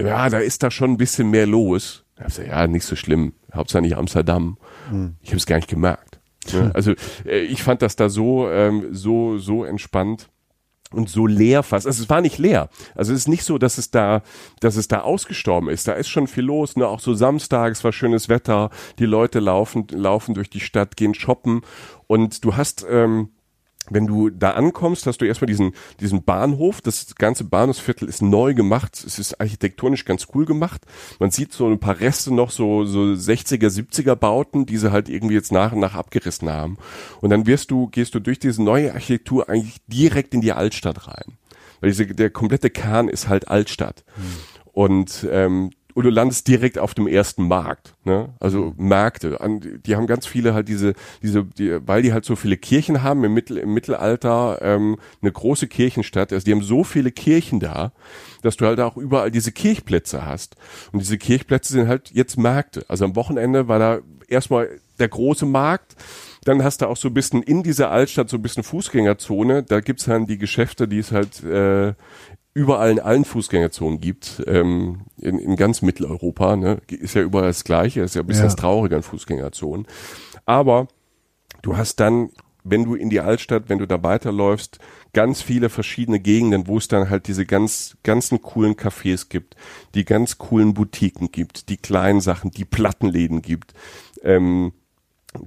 [0.00, 2.04] ja, da ist da schon ein bisschen mehr los.
[2.18, 3.34] Ich gesagt, ja, nicht so schlimm.
[3.52, 4.58] Hauptsache nicht Amsterdam.
[4.90, 5.16] Mhm.
[5.20, 6.20] Ich habe es gar nicht gemerkt.
[6.52, 6.70] Ne?
[6.74, 6.92] Also
[7.24, 10.28] äh, ich fand das da so, ähm, so, so entspannt
[10.92, 11.86] und so leer fast.
[11.86, 12.68] Also es war nicht leer.
[12.94, 14.22] Also es ist nicht so, dass es da,
[14.60, 15.88] dass es da ausgestorben ist.
[15.88, 16.76] Da ist schon viel los.
[16.76, 16.86] Ne?
[16.86, 18.70] Auch so Samstag, es war schönes Wetter.
[18.98, 21.62] Die Leute laufen, laufen durch die Stadt, gehen shoppen
[22.06, 23.30] und du hast ähm,
[23.90, 26.80] wenn du da ankommst, hast du erstmal diesen, diesen Bahnhof.
[26.80, 29.02] Das ganze Bahnhofsviertel ist neu gemacht.
[29.04, 30.82] Es ist architektonisch ganz cool gemacht.
[31.18, 35.08] Man sieht so ein paar Reste noch, so, so 60er, 70er Bauten, die sie halt
[35.08, 36.78] irgendwie jetzt nach und nach abgerissen haben.
[37.20, 41.08] Und dann wirst du, gehst du durch diese neue Architektur eigentlich direkt in die Altstadt
[41.08, 41.38] rein.
[41.80, 44.04] Weil diese, der komplette Kern ist halt Altstadt.
[44.14, 44.22] Hm.
[44.72, 47.94] Und ähm, und du landest direkt auf dem ersten Markt.
[48.04, 48.30] Ne?
[48.40, 49.38] Also Märkte.
[49.84, 53.24] Die haben ganz viele halt diese, diese, die, weil die halt so viele Kirchen haben
[53.24, 56.32] im, Mittel, im Mittelalter, ähm, eine große Kirchenstadt.
[56.32, 57.92] Also die haben so viele Kirchen da,
[58.42, 60.56] dass du halt auch überall diese Kirchplätze hast.
[60.92, 62.84] Und diese Kirchplätze sind halt jetzt Märkte.
[62.88, 65.96] Also am Wochenende war da erstmal der große Markt.
[66.44, 69.62] Dann hast du auch so ein bisschen in dieser Altstadt so ein bisschen Fußgängerzone.
[69.62, 71.94] Da gibt's dann die Geschäfte, die es halt äh,
[72.54, 77.64] überall in allen Fußgängerzonen gibt, ähm, in, in ganz Mitteleuropa, ne, ist ja überall das
[77.64, 78.48] Gleiche, ist ja ein bisschen ja.
[78.48, 79.86] das Traurige an Fußgängerzonen.
[80.44, 80.88] Aber
[81.62, 82.30] du hast dann,
[82.64, 84.78] wenn du in die Altstadt, wenn du da weiterläufst,
[85.14, 89.56] ganz viele verschiedene Gegenden, wo es dann halt diese ganz, ganzen coolen Cafés gibt,
[89.94, 93.74] die ganz coolen Boutiquen gibt, die kleinen Sachen, die Plattenläden gibt,
[94.22, 94.72] ähm,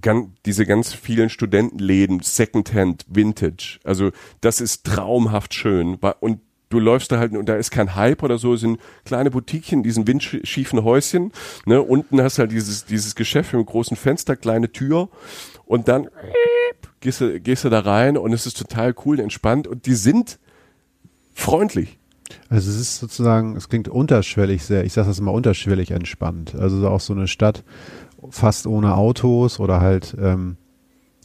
[0.01, 3.79] ganz, diese ganz vielen Studentenläden, Secondhand, Vintage.
[3.83, 5.95] Also das ist traumhaft schön.
[6.19, 9.83] Und du läufst da halt und da ist kein Hype oder so, sind kleine Boutiquechen,
[9.83, 11.31] diesen windschiefen Häuschen,
[11.65, 15.09] ne, unten hast du halt dieses, dieses Geschäft mit einem großen Fenster, kleine Tür
[15.65, 16.09] und dann
[16.99, 20.39] gehst du, gehst du da rein und es ist total cool, entspannt und die sind
[21.33, 21.99] freundlich.
[22.49, 26.55] Also es ist sozusagen, es klingt unterschwellig sehr, ich sage das immer unterschwellig entspannt.
[26.55, 27.63] Also auch so eine Stadt
[28.29, 30.57] fast ohne Autos oder halt ähm,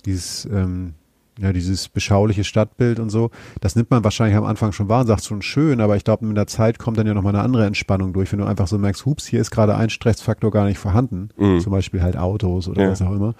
[0.05, 0.95] dieses ähm,
[1.41, 5.07] ja, dieses beschauliche Stadtbild und so, das nimmt man wahrscheinlich am Anfang schon wahr und
[5.07, 7.67] sagt schon schön, aber ich glaube, mit der Zeit kommt dann ja nochmal eine andere
[7.67, 10.79] Entspannung durch, wenn du einfach so merkst, hups, hier ist gerade ein Stressfaktor gar nicht
[10.79, 11.61] vorhanden, mhm.
[11.61, 12.91] zum Beispiel halt Autos oder ja.
[12.91, 13.35] was auch immer.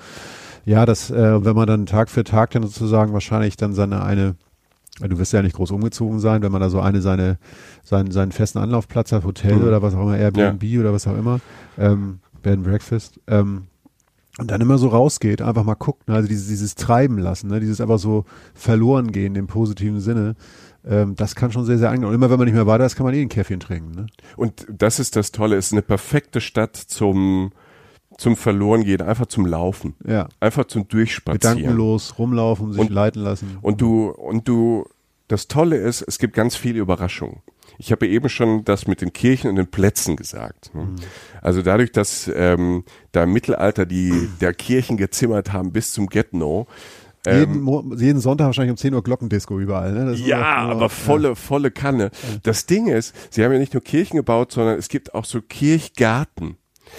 [0.65, 4.37] Ja, das, äh, wenn man dann Tag für Tag dann sozusagen wahrscheinlich dann seine eine,
[5.01, 7.39] du wirst ja nicht groß umgezogen sein, wenn man da so eine seine,
[7.83, 9.65] seinen, seinen festen Anlaufplatz hat, Hotel mhm.
[9.65, 10.81] oder was auch immer, Airbnb ja.
[10.81, 11.41] oder was auch immer,
[11.79, 13.67] ähm, Bed and Breakfast, ähm,
[14.41, 16.15] und dann immer so rausgeht, einfach mal guckt, ne?
[16.15, 17.61] also dieses, dieses Treiben lassen, ne?
[17.61, 18.25] dieses einfach so
[18.55, 20.35] verloren gehen im positiven Sinne,
[20.85, 22.09] ähm, das kann schon sehr, sehr angenehm.
[22.09, 23.91] Und immer wenn man nicht mehr weiter ist, kann man eh ein Käffchen trinken.
[23.93, 24.07] Ne?
[24.37, 27.53] Und das ist das Tolle, es ist eine perfekte Stadt zum
[28.19, 30.29] zum verloren gehen, einfach zum Laufen, Ja.
[30.41, 31.57] einfach zum Durchspazieren.
[31.57, 33.57] Gedankenlos rumlaufen, sich Und- leiten lassen.
[33.63, 34.85] Und du, und du,
[35.29, 37.39] das Tolle ist, es gibt ganz viele Überraschungen.
[37.81, 40.75] Ich habe ja eben schon das mit den Kirchen und den Plätzen gesagt.
[40.75, 40.89] ne?
[41.41, 46.67] Also dadurch, dass ähm, da im Mittelalter die der Kirchen gezimmert haben bis zum Get-No.
[47.27, 49.93] jeden, Mo jeden Sonntag wahrscheinlich um 10 Uhr Glockendisco überall.
[49.93, 50.15] Ne?
[50.15, 52.11] Ja, nur- aber volle, volle Kanne.
[52.43, 55.41] Das Ding ist, sie haben ja nicht nur Kirchen gebaut, sondern es gibt auch so
[55.41, 56.57] Kirchgarten.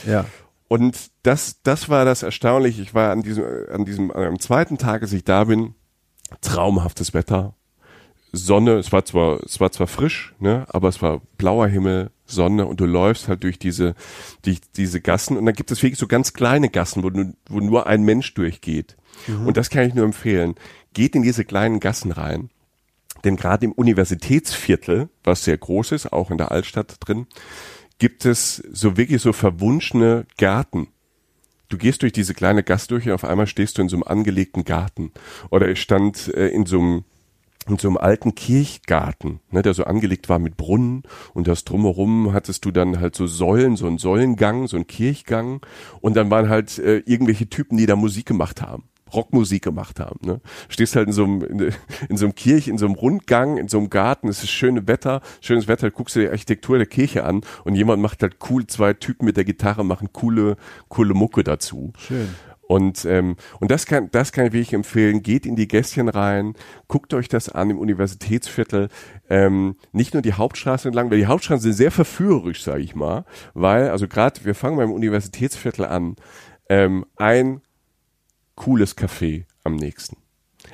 [0.08, 0.26] Ja.
[0.68, 2.82] Und das, das war das Erstaunliche.
[2.82, 5.76] Ich war an diesem, an diesem, am zweiten Tag, als ich da bin,
[6.42, 7.56] traumhaftes Wetter.
[8.32, 12.66] Sonne, es war zwar, es war zwar frisch, ne, aber es war blauer Himmel, Sonne
[12.66, 13.94] und du läufst halt durch diese,
[14.46, 17.60] die, diese Gassen und dann gibt es wirklich so ganz kleine Gassen, wo, nu, wo
[17.60, 18.96] nur ein Mensch durchgeht.
[19.46, 20.56] Und das kann ich nur empfehlen.
[20.94, 22.50] Geht in diese kleinen Gassen rein.
[23.24, 27.28] Denn gerade im Universitätsviertel, was sehr groß ist, auch in der Altstadt drin,
[28.00, 30.88] gibt es so wirklich so verwunschene Gärten.
[31.70, 34.04] Du gehst durch diese kleine Gasse durch und auf einmal stehst du in so einem
[34.04, 35.12] angelegten Garten.
[35.52, 37.04] Oder ich stand äh, in so einem
[37.72, 41.04] in so einem alten Kirchgarten, ne, der so angelegt war mit Brunnen
[41.34, 45.62] und das drumherum hattest du dann halt so Säulen, so einen Säulengang, so einen Kirchgang
[46.02, 48.84] und dann waren halt äh, irgendwelche Typen, die da Musik gemacht haben.
[49.14, 50.20] Rockmusik gemacht haben.
[50.26, 50.42] Ne?
[50.70, 51.74] Stehst halt in so einem in,
[52.10, 54.28] in so einem Kirch, in so einem Rundgang, in so einem Garten.
[54.28, 55.92] Es ist schönes Wetter, schönes Wetter.
[55.92, 58.66] Guckst du die Architektur der Kirche an und jemand macht halt cool.
[58.68, 60.58] Zwei Typen mit der Gitarre machen coole
[60.88, 61.92] coole Mucke dazu.
[61.98, 62.30] Schön.
[62.72, 65.24] Und, ähm, und das kann, das kann ich wirklich empfehlen.
[65.24, 66.54] Geht in die Gässchen rein,
[66.88, 68.88] guckt euch das an im Universitätsviertel.
[69.30, 73.26] Ähm, nicht nur die Hauptstraße entlang, weil die Hauptstraßen sind sehr verführerisch, sage ich mal.
[73.54, 76.16] Weil, also gerade, wir fangen beim Universitätsviertel an.
[76.70, 77.60] Ähm, ein
[78.56, 80.21] cooles Café am nächsten.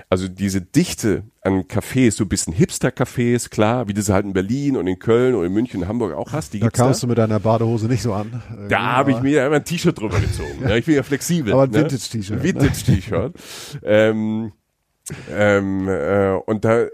[0.09, 4.33] Also diese Dichte an Cafés, so ein bisschen Hipster-Cafés, klar, wie du sie halt in
[4.33, 6.85] Berlin und in Köln und in München und Hamburg auch hast, die Da gibt's da.
[6.85, 8.41] kamst du mit deiner Badehose nicht so an.
[8.69, 10.61] Da habe ich mir einfach ein T-Shirt drüber gezogen.
[10.61, 10.75] ja.
[10.75, 11.51] ich bin ja flexibel.
[11.53, 11.79] Aber ein ne?
[11.81, 13.33] Vintage-T-Shirt, Ein Vintage-T-Shirt.
[13.83, 14.51] ähm,
[15.31, 16.85] ähm, äh, und da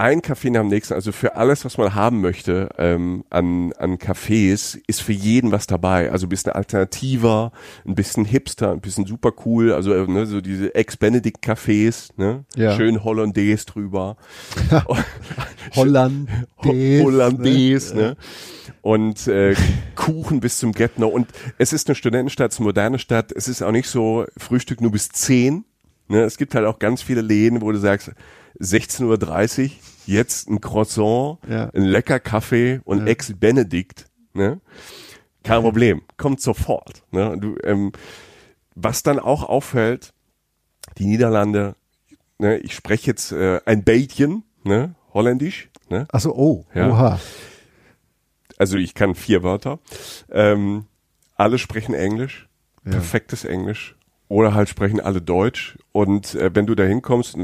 [0.00, 3.98] ein Kaffee nach dem nächsten, also für alles, was man haben möchte ähm, an, an
[3.98, 6.10] Cafés, ist für jeden was dabei.
[6.10, 7.52] Also ein bisschen alternativer,
[7.86, 12.44] ein bisschen hipster, ein bisschen super cool, also äh, ne, so diese Ex-Benedict-Cafés, ne?
[12.56, 12.74] Ja.
[12.76, 14.16] schön Hollandaise drüber.
[15.76, 16.28] Holland.
[16.64, 16.72] Ho-
[17.04, 18.16] Hollandaise, ne?
[18.82, 19.54] Und äh,
[19.94, 21.08] Kuchen bis zum Get-No.
[21.08, 23.32] Und es ist eine Studentenstadt, es ist eine moderne Stadt.
[23.32, 25.64] Es ist auch nicht so Frühstück nur bis 10.
[26.08, 26.22] Ne?
[26.22, 28.10] Es gibt halt auch ganz viele Läden, wo du sagst,
[28.58, 29.70] 16.30 Uhr,
[30.06, 31.70] jetzt ein Croissant, Ja.
[31.74, 34.06] ein lecker Kaffee und Ex-Benedict.
[34.34, 34.60] Ne?
[35.42, 37.02] Kein Problem, kommt sofort.
[37.10, 37.36] Ne?
[37.38, 37.92] Du, ähm,
[38.74, 40.12] was dann auch auffällt,
[40.98, 41.74] die Niederlande,
[42.38, 46.88] ne, ich spreche jetzt äh, ein Bätchen, ne, holländisch, ne, Achso, oh, Ja.
[46.90, 47.20] oha.
[48.58, 49.78] also ich kann vier Wörter.
[50.30, 50.86] Ähm,
[51.36, 52.48] alle sprechen Englisch,
[52.84, 52.92] Ja.
[52.92, 53.96] perfektes Englisch.
[54.28, 55.76] Oder halt sprechen alle Deutsch.
[55.92, 57.36] Und äh, wenn du da hinkommst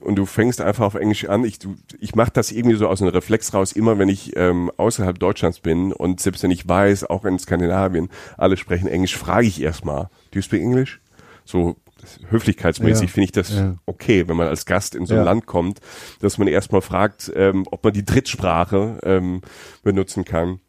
[0.00, 3.02] und, du fängst einfach auf Englisch an, ich, du, ich mache das irgendwie so aus
[3.02, 7.04] einem Reflex raus, immer wenn ich ähm, außerhalb Deutschlands bin und selbst wenn ich weiß,
[7.04, 11.00] auch in Skandinavien, alle sprechen Englisch, frage ich erstmal, do you speak English?
[11.44, 11.76] So
[12.30, 13.12] höflichkeitsmäßig Ja.
[13.12, 13.76] finde ich das Ja.
[13.86, 15.24] okay, wenn man als Gast in so ein Ja.
[15.24, 15.80] Land kommt,
[16.20, 19.42] dass man erstmal fragt, ähm, ob man die Drittsprache ähm,
[19.82, 20.60] benutzen kann.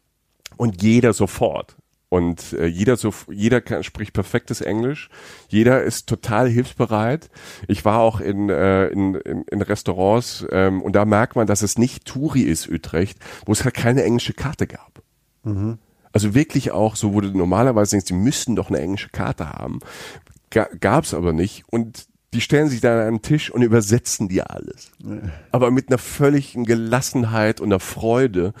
[0.56, 1.76] Und jeder sofort.
[2.10, 5.08] Und äh, jeder so, jeder kann, spricht perfektes Englisch.
[5.48, 7.30] Jeder ist total hilfsbereit.
[7.68, 11.62] Ich war auch in, äh, in, in, in Restaurants ähm, und da merkt man, dass
[11.62, 15.02] es nicht Touri ist, Utrecht, wo es halt keine englische Karte gab.
[16.12, 19.78] Also wirklich auch so, du normalerweise denkst, die müssten doch eine englische Karte haben.
[20.50, 21.62] Ga, gab's aber nicht.
[21.68, 24.90] Und die stellen sich da an den Tisch und übersetzen dir alles.
[25.52, 28.52] Aber mit einer völligen Gelassenheit und einer Freude.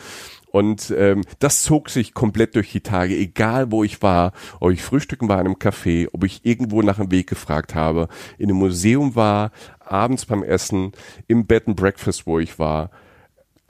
[0.50, 4.82] Und ähm, das zog sich komplett durch die Tage, egal wo ich war, ob ich
[4.82, 8.58] frühstücken war in einem Café, ob ich irgendwo nach dem Weg gefragt habe, in einem
[8.58, 10.92] Museum war, abends beim Essen,
[11.28, 12.90] im Bed and Breakfast, wo ich war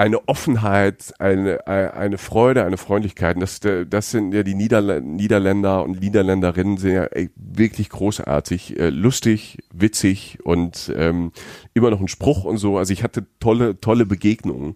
[0.01, 3.37] eine Offenheit, eine, eine Freude, eine Freundlichkeit.
[3.37, 8.89] Und Das, das sind ja die Niederl Niederländer und Niederländerinnen sind ja wirklich großartig, äh,
[8.89, 11.33] lustig, witzig und ähm,
[11.75, 12.79] immer noch ein Spruch und so.
[12.79, 14.75] Also ich hatte tolle, tolle Begegnungen.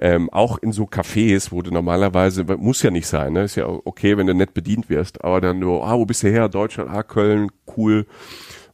[0.00, 3.44] Ähm, auch in so Cafés, wo du normalerweise, muss ja nicht sein, ne?
[3.44, 6.28] Ist ja okay, wenn du nett bedient wirst, aber dann nur, ah, wo bist du
[6.28, 6.50] her?
[6.50, 8.04] Deutschland, ah, Köln, cool.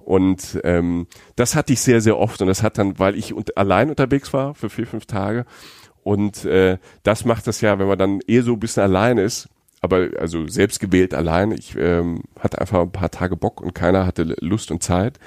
[0.01, 2.43] Und ähm, das hatte ich sehr, sehr oft.
[2.43, 5.47] Und das hat dann, weil ich und, allein unterwegs war für vier, fünf Tage.
[6.05, 9.49] Und äh, das macht das ja, wenn man dann eh so ein bisschen allein ist,
[9.81, 11.51] aber also selbst gewählt allein.
[11.51, 15.19] Ich ähm, hatte einfach ein paar Tage Bock und keiner hatte Lust und Zeit.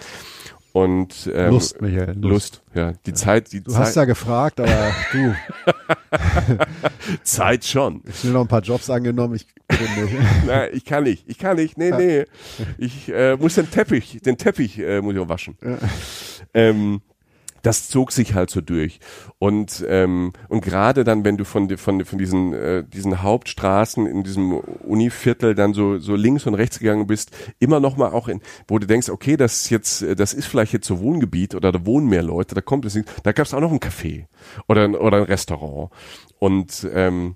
[0.74, 2.16] Und ähm, Lust, Michael.
[2.20, 2.22] Lust.
[2.22, 2.94] Lust, ja.
[3.08, 5.36] Die Zeit, die Du Zeit, hast ja gefragt, aber du,
[7.24, 8.04] Zeit schon.
[8.06, 10.16] ich habe noch ein paar Jobs angenommen, ich bin nicht.
[10.46, 11.24] Nein, ich kann nicht.
[11.28, 11.80] Ich kann nicht.
[11.80, 12.26] Nee, nee.
[12.78, 15.58] Ich äh, muss den Teppich, den Teppich äh, muss ich auch waschen.
[16.54, 17.02] Ähm,
[17.62, 19.00] das zog sich halt so durch.
[19.40, 24.24] Und, ähm, und gerade dann, wenn du von, von, von diesen, äh, diesen Hauptstraßen in
[24.24, 28.42] diesem Univiertel dann so, so links und rechts gegangen bist, immer noch mal auch in,
[28.68, 31.72] wo du denkst, okay, das ist jetzt, äh, das ist vielleicht jetzt so Wohngebiet oder
[31.72, 34.26] da wohnen mehr Leute, da kommt es nicht, da gab es auch noch ein Café
[34.68, 35.92] oder, ein- oder ein Restaurant.
[36.40, 37.36] Und, ähm,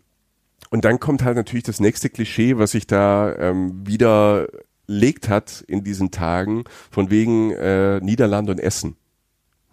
[0.69, 5.83] und dann kommt halt natürlich das nächste Klischee, was sich da ähm, widerlegt hat in
[5.83, 8.95] diesen Tagen, von wegen äh, Niederlande und Essen.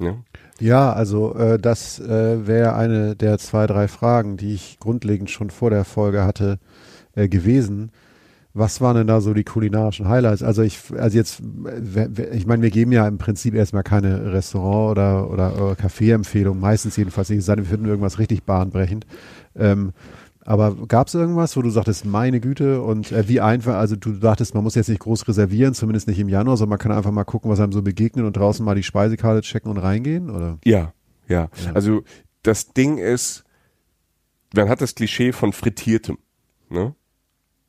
[0.00, 0.16] Ja?
[0.60, 5.50] Ja, also äh, das äh, wäre eine der zwei, drei Fragen, die ich grundlegend schon
[5.50, 6.58] vor der Folge hatte,
[7.14, 7.90] äh, gewesen.
[8.54, 10.42] Was waren denn da so die kulinarischen Highlights?
[10.42, 11.40] Also ich, also jetzt,
[11.86, 16.58] äh, ich meine, wir geben ja im Prinzip erstmal keine Restaurant- oder, oder, oder Kaffeeempfehlung,
[16.58, 19.06] meistens jedenfalls nicht, es sei denn, wir finden irgendwas richtig bahnbrechend.
[19.54, 19.92] Ähm,
[20.48, 24.12] aber gab es irgendwas, wo du sagtest, meine Güte, und äh, wie einfach, also du
[24.12, 27.10] dachtest, man muss jetzt nicht groß reservieren, zumindest nicht im Januar, sondern man kann einfach
[27.10, 30.58] mal gucken, was einem so begegnet und draußen mal die Speisekarte checken und reingehen, oder?
[30.64, 30.94] Ja,
[31.28, 31.50] ja.
[31.74, 32.02] Also
[32.42, 33.44] das Ding ist,
[34.54, 36.16] man hat das Klischee von Frittiertem.
[36.70, 36.94] Ne?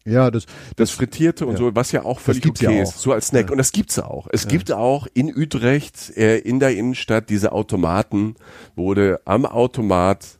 [0.05, 0.45] Ja, das,
[0.77, 1.57] Das Frittierte und ja.
[1.57, 2.99] so, was ja auch völlig okay ja ist, auch.
[2.99, 3.51] so als Snack.
[3.51, 4.27] Und das gibt's auch.
[4.31, 8.35] Es gibt auch in Utrecht, äh, in der Innenstadt, diese Automaten,
[8.75, 10.38] wo du am Automat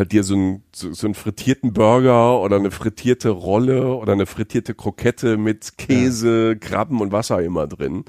[0.00, 4.26] halt dir so, ein, so, so einen frittierten Burger oder eine frittierte Rolle oder eine
[4.26, 8.04] frittierte Krokette mit Käse, Krabben und was auch immer drin.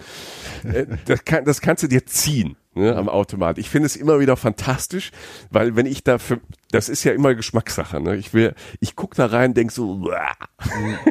[0.63, 2.55] Äh, das, kann, das kannst du dir ziehen.
[2.73, 3.57] Ne, am Automat.
[3.57, 5.11] Ich finde es immer wieder fantastisch,
[5.49, 6.39] weil wenn ich dafür,
[6.71, 7.99] das ist ja immer Geschmackssache.
[7.99, 8.15] Ne?
[8.15, 10.09] Ich will, ich guck da rein, denk so,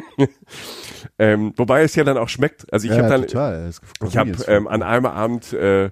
[1.19, 2.73] ähm, wobei es ja dann auch schmeckt.
[2.73, 3.69] Also ich ja, habe dann, total.
[4.07, 5.91] Ich habe ähm, an einem Abend äh,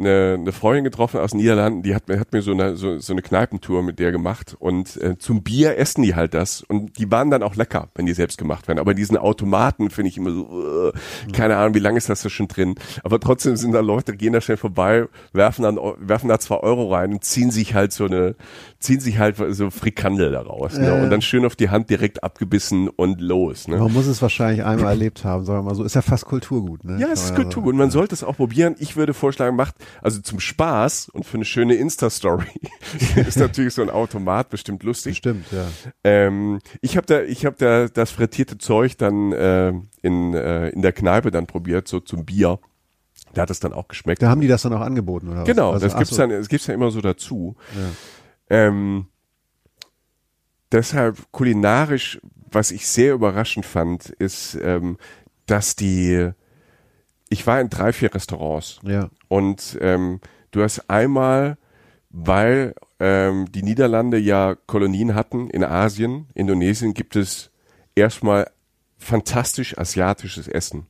[0.00, 2.98] eine, eine Freundin getroffen aus den Niederlanden, die hat mir, hat mir so, eine, so,
[2.98, 6.98] so eine Kneipentour mit der gemacht und äh, zum Bier essen die halt das und
[6.98, 8.78] die waren dann auch lecker, wenn die selbst gemacht werden.
[8.78, 10.92] Aber diesen Automaten finde ich immer so, äh,
[11.32, 12.74] keine Ahnung, wie lange ist das da schon drin.
[13.04, 16.92] Aber trotzdem sind da Leute, gehen da schnell vorbei, werfen dann werfen da zwei Euro
[16.92, 18.34] rein und ziehen sich halt so eine,
[18.80, 20.76] ziehen sich halt so Frikandel daraus.
[20.76, 20.86] Ne?
[20.86, 21.02] Ja, ja.
[21.02, 23.68] Und dann schön auf die Hand direkt abgebissen und los.
[23.68, 23.76] Ne?
[23.76, 25.84] Man muss es wahrscheinlich einmal erlebt haben, sagen wir mal so.
[25.84, 26.98] Ist ja fast Kulturgut, ne?
[26.98, 28.74] Ja, es ist Kultur und man sollte es auch probieren.
[28.78, 32.46] Ich würde vorschlagen, macht also zum Spaß und für eine schöne Insta-Story
[33.16, 35.18] ist natürlich so ein Automat bestimmt lustig.
[35.18, 35.66] Stimmt, ja.
[36.02, 40.80] Ähm, ich habe da, ich habe da das frittierte Zeug dann äh, in äh, in
[40.80, 42.58] der Kneipe dann probiert, so zum Bier.
[43.34, 44.22] Da hat es dann auch geschmeckt.
[44.22, 45.46] Da haben die das dann auch angeboten, oder was?
[45.46, 46.16] Genau, Also, das gibt's so.
[46.16, 47.54] dann, das gibt's ja immer so dazu.
[48.50, 49.06] Ähm,
[50.72, 54.98] deshalb kulinarisch, was ich sehr überraschend fand, ist, ähm,
[55.46, 56.30] dass die,
[57.28, 59.08] ich war in drei, vier Restaurants Ja.
[59.28, 61.58] und ähm, du hast einmal,
[62.10, 67.50] weil ähm, die Niederlande ja Kolonien hatten in Asien, Indonesien, gibt es
[67.94, 68.50] erstmal
[68.98, 70.86] fantastisch asiatisches Essen.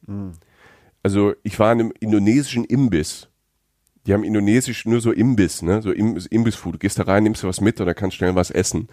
[1.03, 3.29] Also ich war in einem indonesischen Imbiss.
[4.07, 5.83] Die haben indonesisch nur so Imbiss, ne?
[5.83, 6.75] So Im Imbissfood.
[6.75, 8.89] Du gehst da rein, nimmst du was mit oder kannst schnell was essen.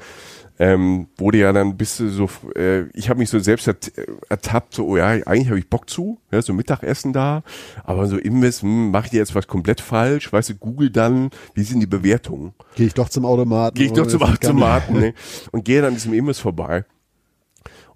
[0.60, 3.91] Ähm, wurde ja dann bist du so, äh, ich habe mich so selbst ert
[4.28, 7.43] ertappt, so, oh ja, eigentlich habe ich Bock zu, ja, so Mittagessen da,
[7.84, 11.30] aber so Imbiss, hm, mach ich dir jetzt was komplett falsch, weißt du, google dann,
[11.54, 12.56] wie sind die Bewertungen?
[12.74, 13.76] Gehe ich doch zum Automaten.
[13.76, 15.13] Gehe ich doch zum Automaten ne?
[15.52, 16.86] und gehe dann an diesem Imbiss vorbei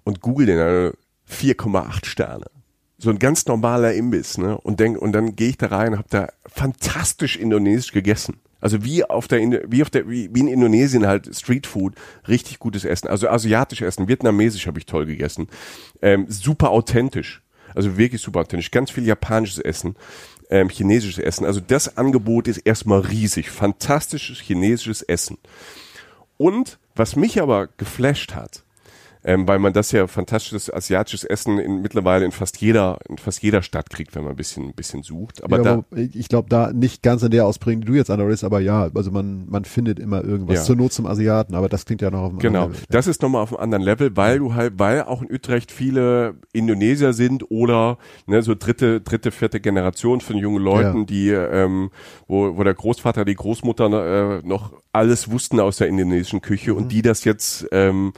[0.04, 0.92] und google den äh,
[1.28, 2.46] 4,8 Sterne.
[3.02, 4.56] So ein ganz normaler Imbiss, ne?
[4.58, 8.40] Und denk, und dann gehe ich da rein und habe da fantastisch indonesisch gegessen.
[8.60, 9.40] Also wie auf der
[9.72, 11.94] wie auf der wie in Indonesien halt Streetfood,
[12.28, 13.08] richtig gutes Essen.
[13.08, 15.48] Also asiatisch Essen, vietnamesisch habe ich toll gegessen.
[16.00, 17.42] Ähm, super authentisch.
[17.74, 18.70] Also wirklich super authentisch.
[18.70, 19.96] Ganz viel japanisches Essen,
[20.48, 21.44] ähm, chinesisches Essen.
[21.44, 23.50] Also das Angebot ist erstmal riesig.
[23.50, 25.38] Fantastisches chinesisches Essen.
[26.36, 28.61] Und was mich aber geflasht hat,
[29.24, 33.42] ähm, weil man das ja fantastisches asiatisches Essen in, mittlerweile in fast jeder in fast
[33.42, 35.44] jeder Stadt kriegt, wenn man ein bisschen ein bisschen sucht.
[35.44, 38.10] Aber ja, da, aber ich glaube, da nicht ganz in der Ausprägung, die du jetzt
[38.10, 40.56] andeutest, aber ja, also man, man findet immer irgendwas.
[40.56, 40.62] Ja.
[40.64, 42.86] Zur Not zum Asiaten, aber das klingt ja noch auf einem Genau, anderen Level.
[42.90, 46.34] das ist nochmal auf einem anderen Level, weil du halt, weil auch in Utrecht viele
[46.52, 51.04] Indonesier sind oder ne, so dritte, dritte, vierte Generation von jungen Leuten, Ja.
[51.04, 51.90] die, ähm,
[52.28, 56.76] wo, wo der Großvater, die Großmutter äh, noch alles wussten aus der indonesischen Küche Mhm.
[56.76, 58.12] und die das jetzt ähm,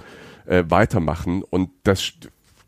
[0.46, 2.12] äh, weitermachen und das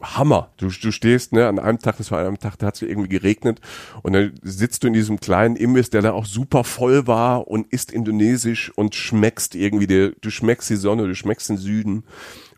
[0.01, 0.51] Hammer.
[0.59, 2.83] Du, du stehst, ne, an einem Tag, das war an einem Tag, da hat es
[2.83, 3.61] irgendwie geregnet
[4.03, 7.73] und dann sitzt du in diesem kleinen Imbiss, der da auch super voll war und
[7.73, 12.05] isst indonesisch und schmeckst irgendwie, der, du schmeckst die Sonne, du schmeckst den Süden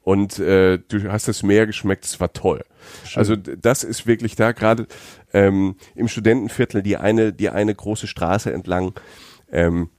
[0.02, 2.64] und äh, du hast das Meer geschmeckt, es war toll.
[3.14, 4.88] Also d- das ist wirklich da gerade
[5.32, 8.94] ähm, im Studentenviertel die eine die eine große Straße entlang
[9.52, 9.90] ähm,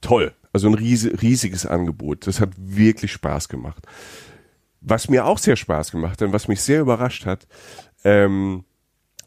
[0.00, 0.32] toll.
[0.54, 2.26] Also ein riese, riesiges Angebot.
[2.26, 3.86] Das hat wirklich Spaß gemacht.
[4.84, 7.46] Was mir auch sehr Spaß gemacht hat und was mich sehr überrascht hat,
[8.04, 8.64] ähm,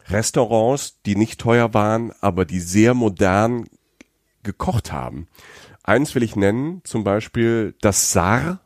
[0.08, 3.66] Restaurants, die nicht teuer waren, aber die sehr modern
[4.42, 5.28] gekocht haben.
[5.82, 8.60] Eins will ich nennen, zum Beispiel das Saar,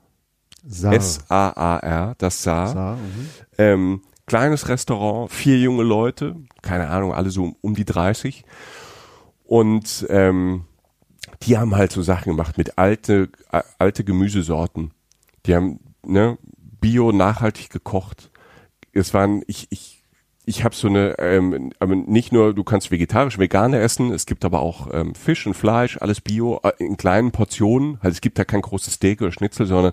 [0.67, 0.93] Saar.
[0.93, 2.69] S-A-A-R, das Saar.
[2.69, 3.29] Saar, mhm.
[3.57, 8.45] Ähm, kleines Restaurant, vier junge Leute, keine Ahnung, alle so um, um die 30.
[9.45, 10.67] Und ähm,
[11.43, 13.31] die haben halt so Sachen gemacht mit alte,
[13.79, 14.93] alte Gemüsesorten.
[15.47, 16.39] Die haben ne,
[16.81, 18.31] bio nachhaltig gekocht.
[18.93, 20.03] Es waren, ich, ich,
[20.47, 24.45] ich habe so eine, ähm, aber nicht nur, du kannst vegetarisch, vegane essen, es gibt
[24.45, 27.99] aber auch ähm, Fisch und Fleisch, alles bio, äh, in kleinen Portionen.
[28.01, 29.93] Also es gibt da kein großes Steak oder Schnitzel, sondern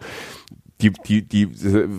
[0.81, 1.49] die, die, die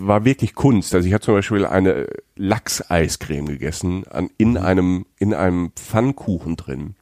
[0.05, 0.95] war wirklich Kunst.
[0.95, 6.95] Also ich habe zum Beispiel eine Lachseiscreme gegessen, an, in einem, in einem Pfannkuchen drin.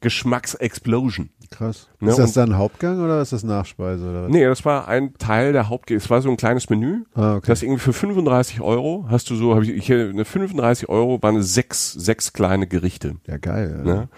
[0.00, 1.30] Geschmacksexplosion.
[1.50, 1.88] Krass.
[2.00, 4.08] Ne, ist das dann Hauptgang oder ist das Nachspeise?
[4.08, 4.30] Oder was?
[4.30, 7.04] Nee, das war ein Teil der Haupt, es war so ein kleines Menü.
[7.14, 7.46] Ah, okay.
[7.46, 11.42] Das irgendwie für 35 Euro hast du so, habe ich, ich eine 35 Euro waren
[11.42, 13.16] sechs, sechs kleine Gerichte.
[13.26, 13.82] Ja, geil.
[13.84, 13.94] Ja.
[13.94, 14.08] Ne?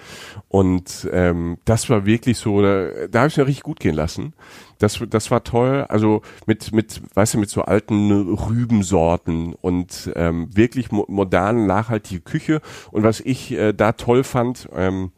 [0.49, 4.35] Und ähm, das war wirklich so, da, da habe ich mir richtig gut gehen lassen.
[4.79, 5.87] Das, das war toll.
[5.89, 12.21] Also mit, mit, weißt du, mit so alten Rübensorten und ähm, wirklich mo moderne, nachhaltige
[12.21, 12.61] Küche.
[12.91, 15.11] Und was ich äh, da toll fand, ähm,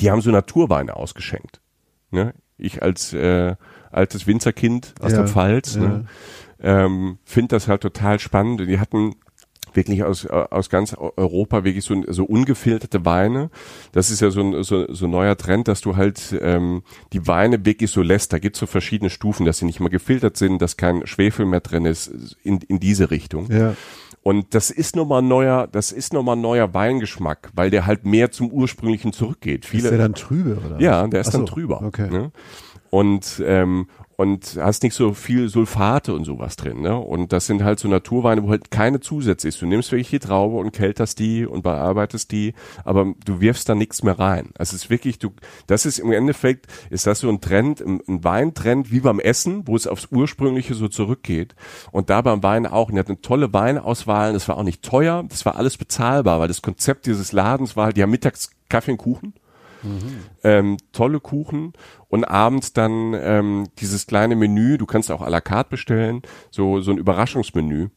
[0.00, 1.60] die haben so Naturweine ausgeschenkt.
[2.10, 2.34] Ne?
[2.58, 3.56] Ich als äh,
[3.90, 5.80] altes Winzerkind aus Ja, der Pfalz ja.
[5.82, 6.06] ne?
[6.60, 8.60] ähm, finde das halt total spannend.
[8.60, 9.16] Die hatten
[9.76, 13.50] wirklich aus, aus ganz Europa wirklich so, so ungefilterte Weine.
[13.92, 16.82] Das ist ja so ein, so, so neuer Trend, dass du halt ähm,
[17.12, 18.32] die Weine wirklich so lässt.
[18.32, 21.60] Da gibt's so verschiedene Stufen, dass sie nicht mal gefiltert sind, dass kein Schwefel mehr
[21.60, 23.50] drin ist, in, in diese Richtung.
[23.50, 23.76] Ja.
[24.26, 28.50] Und das ist nochmal neuer, das ist nochmal neuer Weingeschmack, weil der halt mehr zum
[28.50, 29.64] ursprünglichen zurückgeht.
[29.64, 30.58] Viele, Ist der dann trübe?
[30.66, 30.80] Oder?
[30.80, 31.80] ja, der ist so, dann drüber.
[31.82, 32.10] Okay.
[32.10, 32.32] Ne?
[32.90, 33.86] Und ähm,
[34.16, 36.96] und hast nicht so viel Sulfate und sowas drin, ne?
[36.96, 39.60] Und das sind halt so Naturweine, wo halt keine Zusätze ist.
[39.60, 42.54] Du nimmst wirklich die Traube und kälterst die und bearbeitest die,
[42.84, 44.50] aber du wirfst da nichts mehr rein.
[44.56, 45.32] Also es ist wirklich, du,
[45.66, 49.66] das ist im Endeffekt, ist das so ein Trend, ein, ein Weintrend wie beim Essen,
[49.66, 51.54] wo es aufs Ursprüngliche so zurückgeht.
[51.92, 52.88] Und da beim Wein auch.
[52.88, 54.32] Und er hat eine tolle Weinauswahl.
[54.32, 57.86] Das war auch nicht teuer, das war alles bezahlbar, weil das Konzept dieses Ladens war
[57.86, 59.34] halt, haben mittags Kaffee und Kuchen
[60.42, 61.72] ähm, tolle Kuchen
[62.08, 66.80] und abends dann ähm, dieses kleine Menü, du kannst auch à la carte bestellen, so,
[66.80, 67.88] so ein Überraschungsmenü.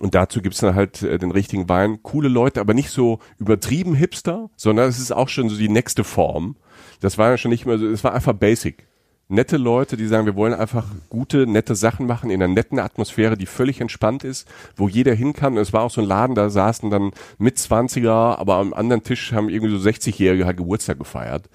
[0.00, 2.02] Und dazu gibt's dann halt äh, den richtigen Wein.
[2.02, 6.02] Coole Leute, aber nicht so übertrieben hipster, sondern es ist auch schon so die nächste
[6.02, 6.56] Form.
[7.00, 8.86] Das war ja schon nicht mehr so, es war einfach basic.
[9.32, 13.38] Nette Leute, die sagen, wir wollen einfach gute, nette Sachen machen in einer netten Atmosphäre,
[13.38, 15.54] die völlig entspannt ist, wo jeder hin kann.
[15.54, 19.02] Und es war auch so ein Laden, da saßen dann mit 20er, aber am anderen
[19.02, 21.48] Tisch haben irgendwie so 60-Jährige halt Geburtstag gefeiert.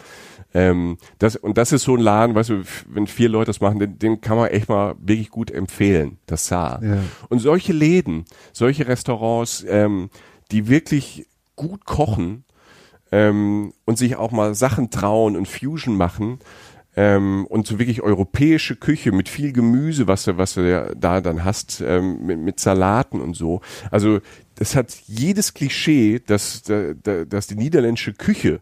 [0.56, 3.78] Ähm, das, und das ist so ein Laden, weißt du, wenn vier Leute das machen,
[3.78, 6.84] den, den kann man echt mal wirklich gut empfehlen, das Saar.
[6.84, 6.98] Ja.
[7.30, 10.10] Und solche Läden, solche Restaurants, ähm,
[10.52, 12.44] die wirklich gut kochen
[13.12, 16.40] ähm, und sich auch mal Sachen trauen und Fusion machen
[16.98, 21.46] ähm, und so wirklich europäische Küche mit viel Gemüse, was du, was du da dann
[21.46, 23.62] hast, ähm, mit, mit Salaten und so.
[23.92, 24.20] Also
[24.56, 28.62] das hat jedes Klischee, dass, da- da- dass die niederländische Küche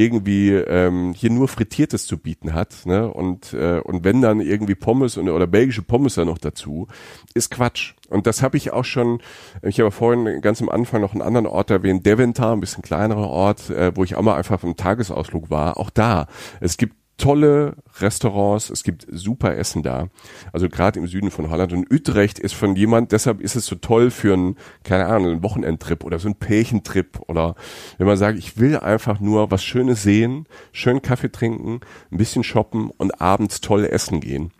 [0.00, 3.12] irgendwie ähm, hier nur Frittiertes zu bieten hat, ne?
[3.12, 6.86] Und äh, und wenn dann irgendwie Pommes und, oder belgische Pommes da noch dazu,
[7.34, 7.94] ist Quatsch.
[8.08, 9.20] Und das habe ich auch schon.
[9.62, 13.26] Ich habe vorhin ganz am Anfang noch einen anderen Ort erwähnt, Deventer, ein bisschen kleinerer
[13.28, 15.78] Ort, äh, wo ich auch mal einfach im Tagesausflug war.
[15.78, 16.28] Auch da,
[16.60, 20.08] es gibt tolle Restaurants, es gibt super Essen da.
[20.52, 23.74] Also gerade im Süden von Holland und Utrecht ist von jemand, deshalb ist es so
[23.74, 27.56] toll für einen, keine Ahnung, einen Wochenendtrip oder so einen Pärchentrip oder
[27.98, 32.44] wenn man sagt, ich will einfach nur was Schönes sehen, schön Kaffee trinken, ein bisschen
[32.44, 34.52] shoppen und abends toll essen gehen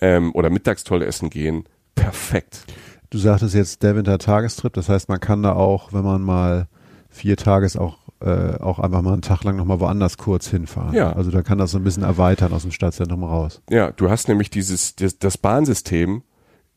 [0.00, 1.64] ähm, oder mittags toll essen gehen.
[1.96, 2.64] Perfekt.
[3.10, 6.68] Du sagtest jetzt Deventer Tagestrip, das heißt, man kann da auch, wenn man mal
[7.08, 10.94] vier Tages auch äh, auch einfach mal einen Tag lang nochmal woanders kurz hinfahren.
[10.94, 11.12] Ja.
[11.12, 13.62] Also da kann das so ein bisschen erweitern aus dem Stadtzentrum raus.
[13.70, 16.22] Ja, du hast nämlich dieses, das, das Bahnsystem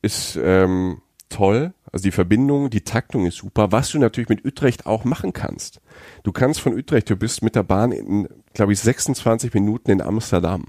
[0.04, 1.74] ist ähm, toll.
[1.91, 3.72] Also die Verbindung, die Taktung ist super.
[3.72, 5.82] Was du natürlich mit Utrecht auch machen kannst.
[6.22, 10.02] Du kannst von Utrecht, du bist mit der Bahn in, glaube ich, 26 Minuten in
[10.02, 10.66] Amsterdam.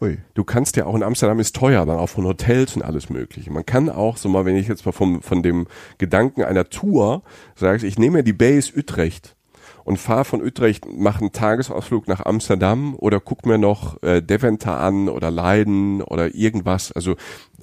[0.00, 0.18] Ui.
[0.34, 3.50] Du kannst ja auch in Amsterdam ist teuer, dann auch von Hotels und alles mögliche.
[3.52, 5.68] Man kann auch, so mal, wenn ich jetzt mal vom, von dem
[5.98, 7.22] Gedanken einer Tour
[7.54, 9.35] sage, ich nehme mir die Base Utrecht
[9.86, 14.80] und fahre von Utrecht, mache einen Tagesausflug nach Amsterdam oder guck mir noch äh, Deventer
[14.80, 16.90] an oder Leiden oder irgendwas.
[16.90, 17.14] Also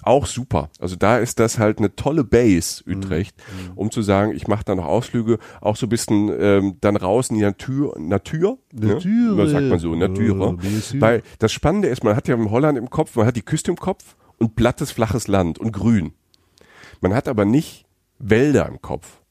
[0.04, 0.70] auch super.
[0.80, 3.74] Also da ist das halt eine tolle Base, Utrecht, mhm.
[3.76, 7.30] um zu sagen, ich mache da noch Ausflüge, auch so ein bisschen ähm, dann raus
[7.30, 9.12] in die Natur, Natur, Natur.
[9.12, 9.38] Ne?
[9.38, 10.54] Was sagt man so, Natur.
[10.54, 10.58] Natur.
[11.02, 13.78] Weil das Spannende ist, man hat ja Holland im Kopf, man hat die Küste im
[13.78, 16.14] Kopf und plattes, flaches Land und grün.
[17.02, 17.86] Man hat aber nicht
[18.18, 19.23] Wälder im Kopf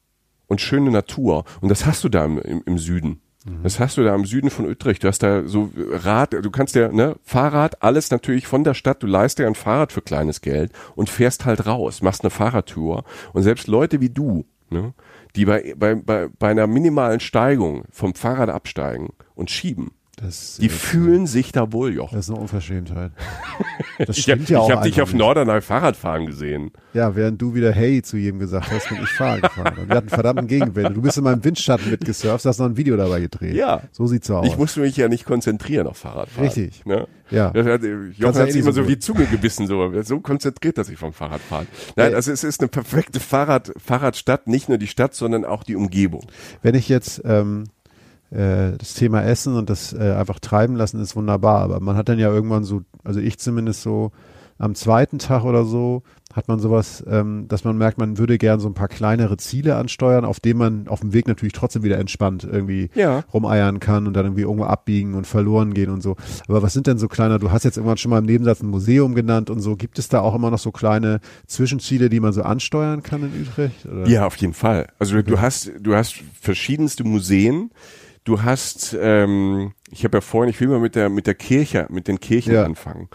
[0.53, 1.45] und schöne Natur.
[1.63, 3.23] Und das hast du da im, im, im Süden.
[3.47, 3.63] Mhm.
[3.63, 5.03] Das hast du da im Süden von Utrecht.
[5.03, 9.03] Du hast da so Rad, du kannst ja, ne, Fahrrad, alles natürlich von der Stadt.
[9.03, 13.05] Du leist dir ein Fahrrad für kleines Geld und fährst halt raus, machst eine Fahrradtour.
[13.33, 14.93] Und selbst Leute wie du, ne,
[15.35, 19.93] die bei, bei, bei, bei einer minimalen Steigung vom Fahrrad absteigen und schieben,
[20.23, 22.13] Das, die äh, fühlen sich da wohl, Joch.
[22.13, 23.13] Das ist eine Unverschämtheit.
[23.99, 25.13] Das Ich, stimmt ja auch ich habe dich auf.
[25.13, 26.73] Norderney Fahrrad fahren gesehen.
[26.95, 29.77] Ja, während du wieder Hey zu jedem gesagt hast, bin ich Fahrrad gefahren.
[29.87, 30.97] Wir hatten verdammten Gegenwind.
[30.97, 33.55] Du bist in meinem Windschatten mitgesurft, hast noch ein Video dabei gedreht.
[33.55, 33.83] Ja.
[33.93, 34.47] So sieht's aus.
[34.47, 36.49] Ich musste mich ja nicht konzentrieren auf Fahrradfahren.
[36.49, 36.85] Richtig.
[36.87, 37.07] Ne?
[37.31, 37.51] Ja.
[37.51, 38.99] Das hat, Kannst Jochen hat eh sich nicht immer so so wie.
[38.99, 41.69] Zunge gebissen, so, so konzentriert er sich vom Fahrradfahren.
[41.95, 42.15] Nein, Äh.
[42.17, 46.27] also es ist eine perfekte Fahrrad, Fahrradstadt, nicht nur die Stadt, sondern auch die Umgebung.
[46.63, 47.65] Wenn ich jetzt ähm,
[48.33, 52.09] äh, das Thema Essen und das äh, einfach treiben lassen ist wunderbar, aber man hat
[52.09, 54.13] dann ja irgendwann so, also ich zumindest so
[54.59, 56.03] am zweiten Tag oder so
[56.33, 59.77] hat man sowas, ähm, dass man merkt, man würde gern so ein paar kleinere Ziele
[59.77, 63.25] ansteuern, auf denen man auf dem Weg natürlich trotzdem wieder entspannt irgendwie Ja.
[63.35, 66.17] rumeiern kann und dann irgendwie irgendwo abbiegen und verloren gehen und so.
[66.49, 68.69] Aber was sind denn so kleiner, du hast jetzt irgendwann schon mal im Nebensatz ein
[68.69, 72.33] Museum genannt und so, gibt es da auch immer noch so kleine Zwischenziele, die man
[72.33, 73.85] so ansteuern kann in Utrecht?
[73.85, 74.07] Oder?
[74.09, 74.87] Ja, auf jeden Fall.
[74.99, 77.71] Also du hast, du hast verschiedenste Museen.
[78.25, 81.87] Du hast, ähm, ich habe ja vorhin, ich will mal mit der mit der Kirche,
[81.91, 82.65] mit den Kirchen Ja.
[82.65, 83.09] anfangen.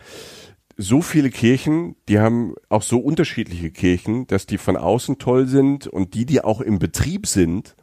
[0.76, 5.88] So viele Kirchen, die haben auch so unterschiedliche Kirchen, dass die von außen toll sind
[5.88, 7.76] und die, die auch im Betrieb sind,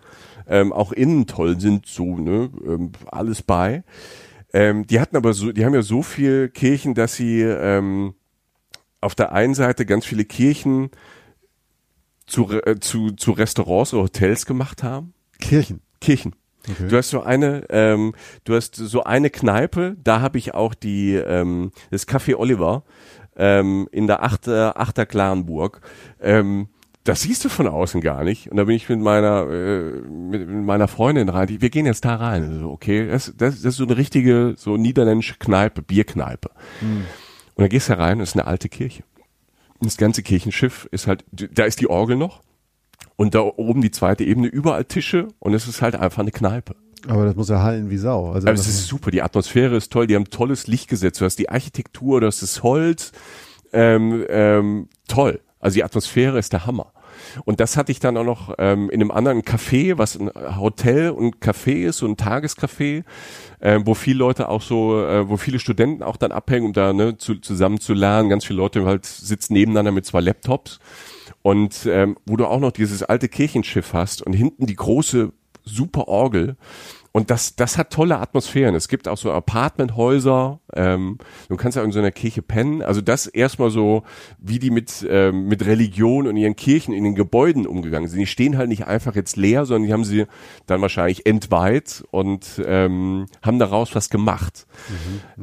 [0.47, 3.83] ähm, auch innen toll sind, so ne, ähm, alles bei.
[4.53, 8.15] Ähm, die hatten aber so, die haben ja so viel Kirchen, dass sie ähm,
[9.01, 10.91] auf der einen Seite ganz viele Kirchen
[12.27, 15.15] zu, äh, zu, zu Restaurants oder Hotels gemacht haben.
[15.41, 15.81] Kirchen.
[16.01, 16.37] Kirchen.
[16.71, 16.89] Okay.
[16.89, 21.15] Du hast so eine, ähm, du hast so eine Kneipe, da habe ich auch die,
[21.15, 22.85] ähm, das Café Oliver
[23.37, 25.81] ähm, in der Achter, Achter Klarenburg.
[26.21, 26.69] Ähm,
[27.05, 28.51] das siehst du von außen gar nicht.
[28.51, 31.47] Und da bin ich mit meiner, äh, mit, mit meiner Freundin rein.
[31.47, 32.45] Die, wir gehen jetzt da rein.
[32.45, 36.49] Also, okay, das, das, das ist so eine richtige, so niederländische Kneipe, Bierkneipe.
[37.57, 39.05] Und dann gehst du rein, das ist eine alte Kirche.
[39.79, 42.41] Und das ganze Kirchenschiff ist halt, da ist die Orgel noch.
[43.17, 46.75] Und da oben die zweite Ebene, überall Tische und es ist halt einfach eine Kneipe.
[47.07, 48.33] Aber das muss ja hallen wie Sau.
[48.33, 51.21] Also Aber es das- ist super, die Atmosphäre ist toll, die haben tolles Licht gesetzt,
[51.21, 53.13] du hast die Architektur, du hast das Holz,
[53.73, 55.41] ähm, ähm, toll.
[55.61, 56.93] Also die Atmosphäre ist der Hammer.
[57.45, 61.11] Und das hatte ich dann auch noch ähm, in einem anderen Café, was ein Hotel
[61.11, 63.05] und Café ist, so ein Tagescafé,
[63.61, 66.93] ähm, wo viele Leute auch so, äh, wo viele Studenten auch dann abhängen, um da
[66.93, 68.29] ne, zu, zusammen zu lernen.
[68.31, 70.81] Ganz viele Leute halt sitzen nebeneinander mit zwei Laptops.
[71.45, 75.31] Und ähm, wo du auch noch dieses alte Kirchenschiff hast und hinten die große
[75.63, 76.57] super Orgel.
[77.13, 78.75] Und das, das hat tolle Atmosphären.
[78.75, 80.61] Es gibt auch so Apartmenthäuser.
[80.73, 81.19] Ähm,
[81.51, 82.81] du kannst ja in so einer Kirche pennen.
[82.81, 84.05] Also das erstmal so,
[84.39, 88.21] wie die mit, ähm, mit Religion und ihren Kirchen in den Gebäuden umgegangen sind.
[88.21, 90.25] Die stehen halt nicht einfach jetzt leer, sondern die haben sie
[90.67, 94.67] dann wahrscheinlich entweiht und ähm, haben daraus was gemacht.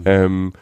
[0.04, 0.54] Ähm,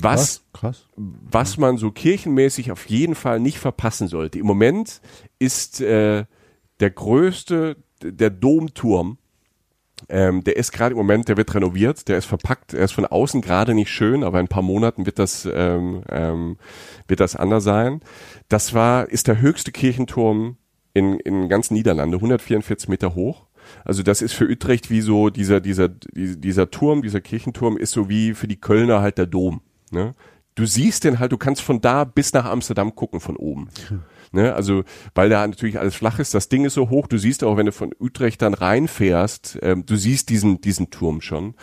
[0.00, 0.86] was Krass.
[0.96, 4.38] was man so kirchenmäßig auf jeden Fall nicht verpassen sollte.
[4.38, 5.00] Im Moment
[5.38, 6.24] ist äh,
[6.80, 9.18] der größte, der Domturm,
[10.08, 13.06] ähm, der ist gerade im Moment, der wird renoviert, der ist verpackt, er ist von
[13.06, 16.58] außen gerade nicht schön, aber in ein paar Monaten wird das, ähm, ähm,
[17.08, 18.02] wird das anders sein.
[18.48, 20.58] Das war, ist der höchste Kirchenturm
[20.92, 23.46] in, in ganz Niederlande, 144 Meter hoch.
[23.84, 28.08] Also das ist für Utrecht wie so dieser, dieser dieser Turm, dieser Kirchenturm ist so
[28.08, 29.60] wie für die Kölner halt der Dom.
[29.96, 30.14] Ne?
[30.54, 33.68] Du siehst den halt, du kannst von da bis nach Amsterdam gucken von oben.
[34.32, 34.54] Ne?
[34.54, 34.84] Also,
[35.14, 37.66] weil da natürlich alles flach ist, das Ding ist so hoch, du siehst auch, wenn
[37.66, 41.54] du von Utrecht dann reinfährst, ähm, du siehst diesen, diesen Turm schon.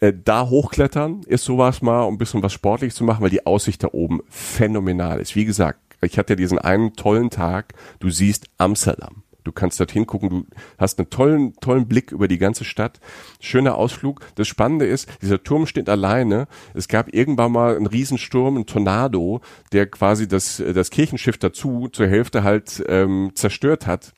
[0.00, 3.46] Äh, da hochklettern ist sowas mal, um ein bisschen was sportlich zu machen, weil die
[3.46, 5.34] Aussicht da oben phänomenal ist.
[5.34, 9.22] Wie gesagt, ich hatte ja diesen einen tollen Tag, du siehst Amsterdam.
[9.44, 10.46] Du kannst dorthin gucken, du
[10.78, 13.00] hast einen tollen, tollen Blick über die ganze Stadt.
[13.40, 14.20] Schöner Ausflug.
[14.36, 16.46] Das Spannende ist, dieser Turm steht alleine.
[16.74, 19.40] Es gab irgendwann mal einen Riesensturm, einen Tornado,
[19.72, 24.12] der quasi das, das Kirchenschiff dazu zur Hälfte halt ähm, zerstört hat.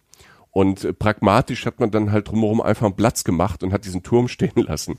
[0.54, 4.04] Und äh, pragmatisch hat man dann halt drumherum einfach einen Platz gemacht und hat diesen
[4.04, 4.94] Turm stehen lassen.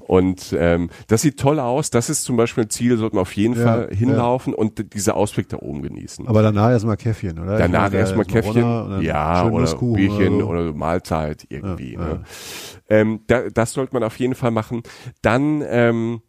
[0.00, 1.90] Und ähm, das sieht toll aus.
[1.90, 5.14] Das ist zum Beispiel ein Ziel, sollten wir auf jeden Ja, Fall hinlaufen und diese
[5.14, 6.26] Ausblick da oben genießen.
[6.26, 7.58] Aber danach erstmal Käffchen, oder?
[7.58, 10.46] Danach erstmal Käffchen, runter ja, oder Bierchen so.
[10.46, 11.92] oder Mahlzeit irgendwie.
[11.94, 12.24] Ja, ne?
[12.88, 14.82] Ähm, da, das sollte man auf jeden Fall machen.
[15.20, 16.22] Dann ähm,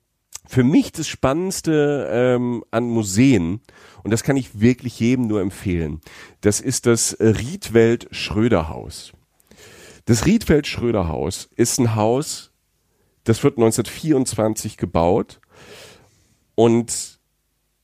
[0.47, 3.61] für mich das Spannendste ähm, an Museen,
[4.05, 5.99] und das kann ich wirklich jedem nur empfehlen,
[6.41, 9.13] das ist das Riedwelt Schröder-Haus.
[10.05, 12.51] Das Riedwelt Schröder-Haus ist ein Haus,
[13.23, 15.41] das wird 1924 gebaut
[16.53, 17.17] und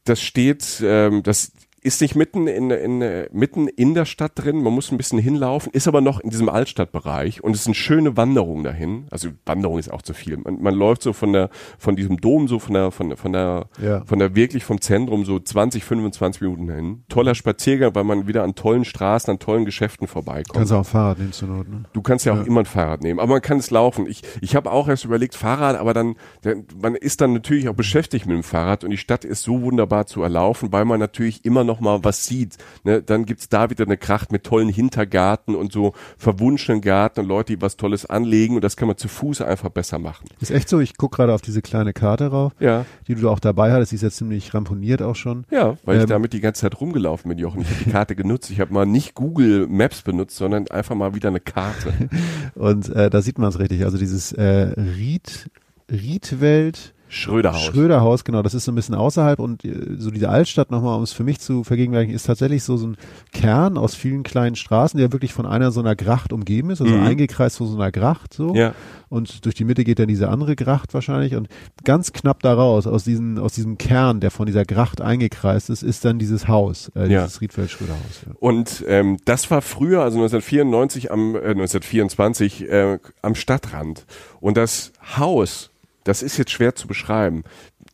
[0.04, 1.54] das steht, ähm, das
[1.84, 5.72] ist nicht mitten in, in, mitten in der Stadt drin, man muss ein bisschen hinlaufen,
[5.74, 9.08] ist aber noch in diesem Altstadtbereich und es ist eine schöne Wanderung dahin.
[9.12, 10.38] Also Wanderung ist auch zu viel.
[10.38, 13.34] Man, man läuft so von der, von diesem Dom, so von der, von der, von
[13.34, 14.04] der, Ja.
[14.06, 17.04] von der wirklich vom Zentrum so 20, 25 Minuten hin.
[17.10, 20.54] Toller Spaziergang, weil man wieder an tollen Straßen, an tollen Geschäften vorbeikommt.
[20.54, 21.84] Kannst auch ein Fahrrad nehmen zur Not, ne?
[21.94, 22.44] Du kannst ja auch Ja.
[22.44, 24.06] immer ein Fahrrad nehmen, aber man kann es laufen.
[24.08, 27.74] Ich, ich habe auch erst überlegt, Fahrrad, aber dann, dann, man ist dann natürlich auch
[27.76, 31.44] beschäftigt mit dem Fahrrad und die Stadt ist so wunderbar zu erlaufen, weil man natürlich
[31.46, 32.58] immer noch mal was sieht.
[32.84, 33.02] Ne?
[33.02, 37.56] Dann gibt's da wieder eine Kracht mit tollen Hintergarten und so verwunschenen Garten und Leute,
[37.56, 40.26] die was Tolles anlegen und das kann man zu Fuß einfach besser machen.
[40.40, 42.86] Ist echt so, ich guck gerade auf diese kleine Karte rauf, Ja.
[43.08, 45.46] die du auch dabei hattest, die ist jetzt ziemlich ramponiert auch schon.
[45.52, 47.62] Ja, weil ich Ähm, damit die ganze Zeit rumgelaufen bin, Jochen.
[47.62, 48.50] Ich habe die Karte genutzt.
[48.50, 51.94] Ich habe mal nicht Google Maps benutzt, sondern einfach mal wieder eine Karte.
[52.56, 53.84] Und äh, da sieht man es richtig.
[53.86, 55.50] Also dieses äh, Ried,
[55.92, 57.62] Riedwelt Schröderhaus.
[57.66, 61.04] Schröderhaus, genau, das ist so ein bisschen außerhalb und äh, so diese Altstadt nochmal, um
[61.04, 62.98] es für mich zu vergegenwärtigen, ist tatsächlich so, so ein
[63.34, 66.94] Kern aus vielen kleinen Straßen, der wirklich von einer so einer Gracht umgeben ist, also
[66.96, 67.04] Mhm.
[67.06, 68.56] eingekreist von so einer Gracht so.
[68.56, 68.74] ja.
[69.10, 71.50] Und durch die Mitte geht dann diese andere Gracht wahrscheinlich und
[71.84, 76.06] ganz knapp daraus, aus, diesen, aus diesem Kern, der von dieser Gracht eingekreist ist, ist
[76.06, 77.24] dann dieses Haus, äh, Ja.
[77.26, 78.22] dieses Riedfeld-Schröderhaus.
[78.26, 78.34] Ja.
[78.40, 84.06] Und ähm, das war früher, also 1994 am äh, 1924 äh, am Stadtrand.
[84.40, 85.71] Und das Haus,
[86.04, 87.44] das ist jetzt schwer zu beschreiben.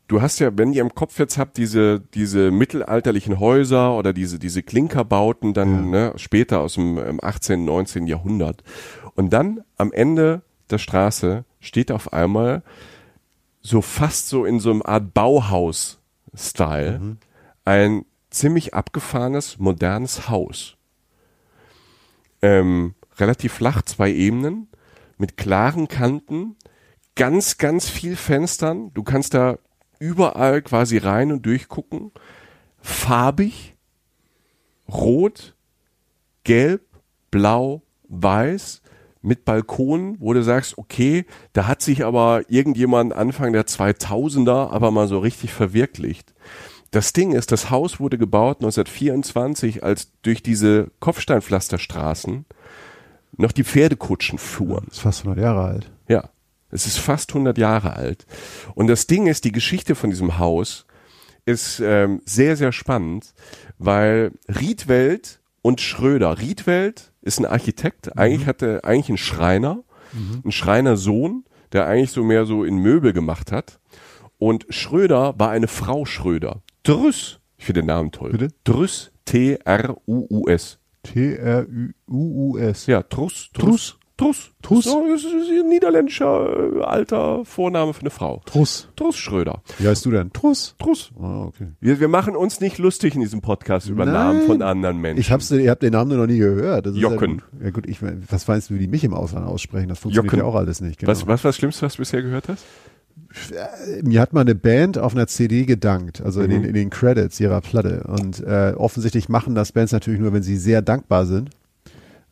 [0.08, 4.39] Du hast ja, wenn ihr im Kopf jetzt habt, diese diese mittelalterlichen Häuser oder diese
[4.39, 8.08] diese Klinkerbauten dann ne, später aus dem ähm, 18., 19.
[8.08, 8.64] Jahrhundert.
[9.16, 12.64] Und dann am Ende der Straße steht auf einmal
[13.62, 17.18] so fast so in so einem Art Bauhaus-Style
[17.66, 20.78] ein ziemlich abgefahrenes, modernes Haus.
[22.41, 24.70] Ähm, relativ flach, zwei Ebenen,
[25.18, 26.55] mit klaren Kanten,
[27.18, 28.91] ganz, ganz viel Fenstern.
[28.93, 29.57] Du kannst da
[29.99, 32.11] überall quasi rein und durchgucken.
[32.80, 33.76] Farbig,
[34.88, 35.55] rot,
[36.45, 36.84] gelb,
[37.30, 38.82] blau, weiß,
[39.22, 44.91] mit Balkonen, wo du sagst, okay, da hat sich aber irgendjemand Anfang der 2000er aber
[44.91, 46.34] mal so richtig verwirklicht.
[46.91, 52.45] Das Ding ist, das Haus wurde gebaut 1924, als durch diese Kopfsteinpflasterstraßen
[53.36, 54.88] noch die Pferdekutschen fuhren.
[54.89, 55.91] Ist fast 100 Jahre alt.
[56.70, 58.26] Es ist fast 100 Jahre alt.
[58.76, 60.86] Und das Ding ist, die Geschichte von diesem Haus
[61.45, 63.34] ist ähm, sehr, sehr spannend,
[63.78, 69.84] weil Riedwelt und Schröder, Riedwelt ist ein Architekt, eigentlich hatte eigentlich ein Schreiner,
[70.45, 73.80] ein Schreinersohn, der eigentlich so mehr so in Möbel gemacht hat.
[74.38, 76.61] Und Schröder war eine Frau Schröder.
[76.84, 78.32] Drüss, ich finde den Namen toll.
[78.32, 78.49] Bitte?
[78.63, 80.80] Drüss, T-R-U-U-S.
[81.03, 82.86] T-R-U-U-S.
[82.86, 83.96] Ja, Truss, Truss, Truss.
[84.18, 84.51] Truss.
[84.86, 88.41] So, das ist ein niederländischer äh, alter Vorname für eine Frau.
[88.45, 88.89] Truss.
[88.95, 89.61] Truss Schröder.
[89.78, 90.34] Wie heißt du denn?
[90.34, 90.76] Truss.
[90.80, 91.11] Truss.
[91.22, 91.68] Ah, okay.
[91.80, 94.13] Wir, wir machen uns nicht lustig in diesem Podcast über Nein.
[94.13, 95.22] Namen von anderen Menschen.
[95.22, 96.88] Ich hab's, ihr habt den Namen nur noch nie gehört.
[96.88, 97.41] Das ist Jochen.
[97.59, 97.99] Ja gut, ja gut ich,
[98.32, 99.88] was weißt du, wie die mich im Ausland aussprechen?
[99.89, 100.39] Das funktioniert Jochen.
[100.43, 100.99] ja auch alles nicht.
[100.99, 101.11] Genau.
[101.11, 102.65] was, was war das Schlimmste, was du bisher gehört hast?
[104.03, 106.68] Mir hat mal eine Band auf einer CD gedankt, also in, den, Mhm.
[106.70, 108.03] in den Credits ihrer Platte.
[108.07, 111.49] Und äh, offensichtlich machen das Bands natürlich nur, wenn sie sehr dankbar sind.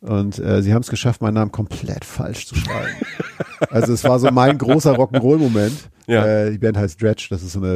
[0.06, 2.96] Und äh, sie haben es geschafft, meinen Namen komplett falsch zu schreiben.
[3.72, 5.90] also es war so mein großer Rock'n'Roll-Moment.
[6.06, 6.24] Ja.
[6.24, 7.72] Äh, die Band heißt Dredge, das ist so eine,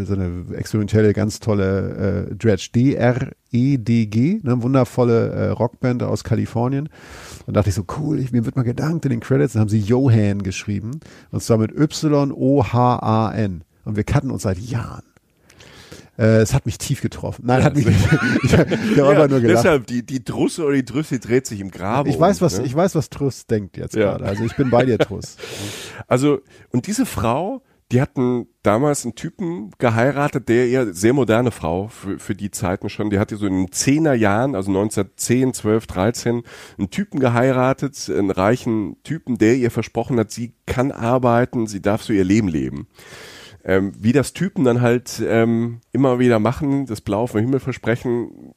[0.00, 6.88] äh, so eine experimentelle, ganz tolle äh, Dredge, D-R-E-D-G, ne, wundervolle äh, Rockband aus Kalifornien.
[7.46, 9.68] Dann dachte ich so, cool, ich, mir wird mal gedankt in den Credits, dann haben
[9.68, 10.98] sie Johan geschrieben.
[11.30, 13.62] Und zwar mit Y-O-H-A-N.
[13.84, 15.04] Und wir kannten uns seit Jahren.
[16.18, 17.44] Äh, es hat mich tief getroffen.
[17.46, 17.98] Nein, hat mich nicht.
[18.42, 19.64] Ich, ich habe einfach nur gelacht.
[19.64, 22.10] deshalb, die, die Drusse oder die Drüsse dreht sich im Graben.
[22.10, 22.64] Ich weiß, um, was, ne?
[22.66, 24.10] ich weiß, was Truss denkt jetzt Ja.
[24.10, 24.24] gerade.
[24.24, 25.36] Also ich bin bei dir, Truss.
[26.06, 26.40] Also,
[26.70, 27.62] und diese Frau,
[27.92, 32.88] die hatten damals einen Typen geheiratet, der eher sehr moderne Frau für, für die Zeiten
[32.88, 36.42] schon, die hatte so in den Zehner Jahren, also 1910, 12, 13,
[36.78, 42.02] einen Typen geheiratet, einen reichen Typen, der ihr versprochen hat, sie kann arbeiten, sie darf
[42.02, 42.88] so ihr Leben leben.
[43.68, 48.54] Ähm, wie das Typen dann halt ähm, immer wieder machen, das Blau vom Himmel versprechen,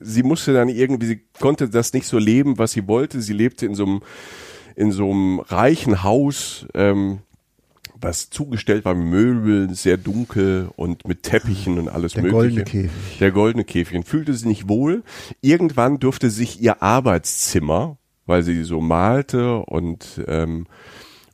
[0.00, 3.20] sie musste dann irgendwie, sie konnte das nicht so leben, was sie wollte.
[3.20, 4.00] Sie lebte in so einem,
[4.74, 7.18] in so einem reichen Haus, ähm,
[8.00, 12.38] was zugestellt war mit Möbeln, sehr dunkel und mit Teppichen und alles Der mögliche.
[12.38, 13.18] goldene Käfig.
[13.18, 13.96] Der goldene Käfig.
[13.96, 15.02] Und fühlte sich nicht wohl.
[15.42, 20.66] Irgendwann durfte sich ihr Arbeitszimmer, weil sie so malte und ähm,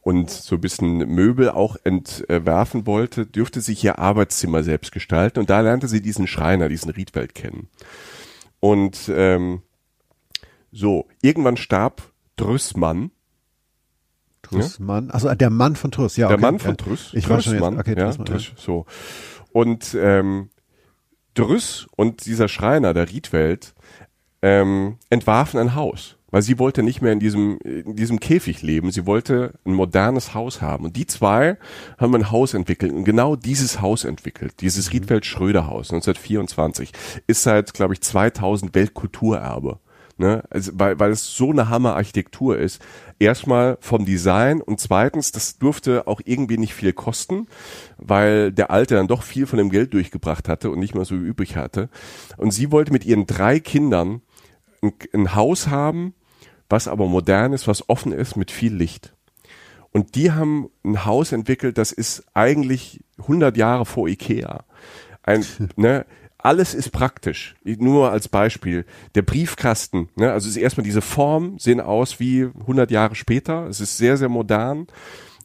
[0.03, 5.40] und so ein bisschen Möbel auch entwerfen wollte, dürfte sich ihr Arbeitszimmer selbst gestalten.
[5.40, 7.68] Und da lernte sie diesen Schreiner, diesen Riedwald kennen.
[8.61, 9.62] Und ähm,
[10.72, 13.11] so, irgendwann starb Drüssmann,
[14.42, 15.11] Trüssmann.
[15.11, 16.28] Also der Mann von Trüss, ja.
[16.28, 16.42] der okay.
[16.42, 16.76] Mann von ja.
[16.76, 17.11] Trüss.
[17.14, 18.86] Ich war schon jetzt, okay, ja, Trüssmann, Trüss, so.
[19.53, 20.51] Und ähm,
[21.34, 23.74] Drüss und dieser Schreiner, der Riedwelt,
[24.42, 26.16] ähm, entwarfen ein Haus.
[26.31, 28.91] Weil sie wollte nicht mehr in diesem, in diesem Käfig leben.
[28.91, 30.85] Sie wollte ein modernes Haus haben.
[30.85, 31.59] Und die zwei
[31.99, 32.93] haben ein Haus entwickelt.
[32.93, 34.55] Und genau dieses Haus entwickelt.
[34.61, 36.93] Dieses Riedwelt-Schröder-Haus 1924
[37.26, 39.81] ist seit, glaube ich, 2000 Weltkulturerbe.
[40.20, 40.45] Ne?
[40.51, 42.83] Also, weil, weil es so eine Hammer-Architektur ist.
[43.18, 47.47] Erstmal vom Design und zweitens, das durfte auch irgendwie nicht viel kosten,
[47.97, 51.14] weil der Alte dann doch viel von dem Geld durchgebracht hatte und nicht mehr so
[51.14, 51.89] übrig hatte.
[52.37, 54.20] Und sie wollte mit ihren drei Kindern
[54.83, 56.12] ein, ein Haus haben,
[56.71, 59.12] was aber modern ist, was offen ist, mit viel Licht.
[59.93, 64.64] Und die haben ein Haus entwickelt, das ist eigentlich 100 Jahre vor Ikea.
[65.23, 65.45] Ein,
[65.77, 66.07] ne,
[66.39, 67.57] alles ist praktisch.
[67.64, 68.87] Nur als Beispiel.
[69.14, 73.66] Der Briefkasten, ne, also ist erstmal diese Form, sehen aus wie 100 Jahre später.
[73.66, 74.87] Es ist sehr, sehr modern.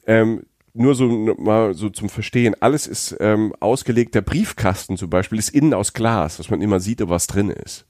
[0.06, 2.56] Ähm, nur so mal so zum Verstehen.
[2.60, 4.14] Alles ist ähm, ausgelegt.
[4.14, 7.86] Der Briefkasten zum Beispiel ist innen aus Glas, dass man immer sieht, was drin ist.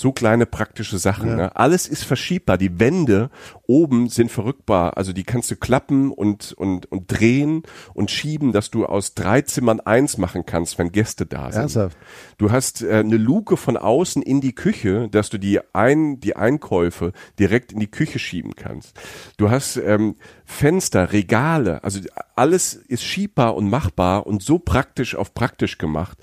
[0.00, 1.36] So kleine praktische Sachen.
[1.36, 1.54] Ne?
[1.56, 2.56] Alles ist verschiebbar.
[2.56, 3.28] Die Wände
[3.66, 4.96] oben sind verrückbar.
[4.96, 9.42] Also die kannst du klappen und, und, und drehen und schieben, dass du aus drei
[9.42, 11.60] Zimmern eins machen kannst, wenn Gäste da sind.
[11.60, 11.98] Ernsthaft?
[12.38, 16.34] Du hast äh, eine Luke von außen in die Küche, dass du die, ein, die
[16.34, 18.98] Einkäufe direkt in die Küche schieben kannst.
[19.36, 22.00] Du hast ähm, Fenster, Regale, also
[22.36, 26.16] alles ist schiebbar und machbar und so praktisch auf praktisch gemacht.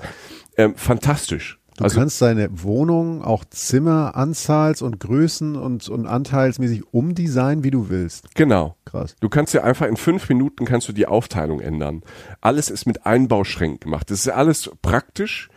[0.57, 1.57] Ähm, fantastisch.
[1.78, 7.89] Du also kannst deine Wohnung auch Zimmeranzahls und Größen und, und anteilsmäßig umdesignen, wie du
[7.89, 8.34] willst.
[8.36, 8.75] genau.
[8.86, 9.15] Krass.
[9.19, 12.03] Du kannst ja einfach in fünf Minuten kannst du die Aufteilung ändern.
[12.41, 14.09] Alles ist mit Einbauschränken gemacht.
[14.09, 15.49] Das ist alles praktisch.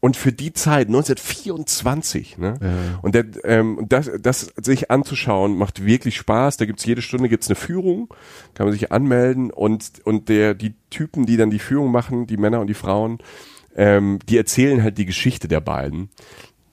[0.00, 2.58] Und für die Zeit, 1924, ne?
[3.00, 6.58] Und der, ähm, das, das sich anzuschauen, macht wirklich Spaß.
[6.58, 8.12] Da gibt's jede Stunde gibt's eine Führung,
[8.52, 12.36] kann man sich anmelden und, und der, die Typen, die dann die Führung machen, die
[12.36, 13.16] Männer und die Frauen,
[13.74, 16.10] ähm, die erzählen halt die Geschichte der beiden.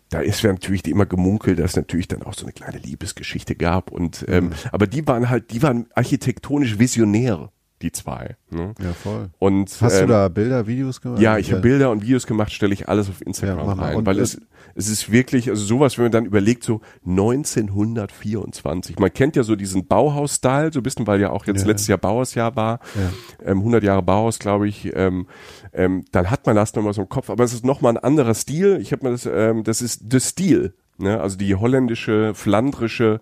[0.10, 3.56] Da ist ja natürlich immer gemunkelt, dass es natürlich dann auch so eine kleine Liebesgeschichte
[3.56, 7.50] gab und ähm, aber die waren halt, die waren architektonisch visionär,
[7.82, 8.36] die zwei.
[8.50, 8.74] Ne?
[8.84, 9.30] Ja, voll.
[9.40, 11.22] Und Hast ähm, du da Bilder, Videos gemacht?
[11.22, 14.06] ja, ich habe Bilder und Videos gemacht, stelle ich alles auf Instagram Ja, rein, Und
[14.06, 14.40] weil es-
[14.76, 19.00] es ist wirklich, also sowas, wenn man dann überlegt, so 1924.
[19.00, 21.68] Man kennt ja so diesen Bauhaus-Style, so ein bisschen, weil ja auch jetzt Ja.
[21.68, 22.80] letztes Jahr Bauhausjahr war,
[23.46, 24.92] ähm, 100 Jahre Bauhaus, glaube ich.
[24.96, 25.28] Ähm,
[25.74, 28.34] ähm, dann hat man das nochmal so im Kopf, aber es ist nochmal ein anderer
[28.34, 28.80] Stil.
[28.82, 31.20] Ich habe mir das, ähm, das ist The Stil, ne?
[31.20, 33.20] also die holländische, flandrische,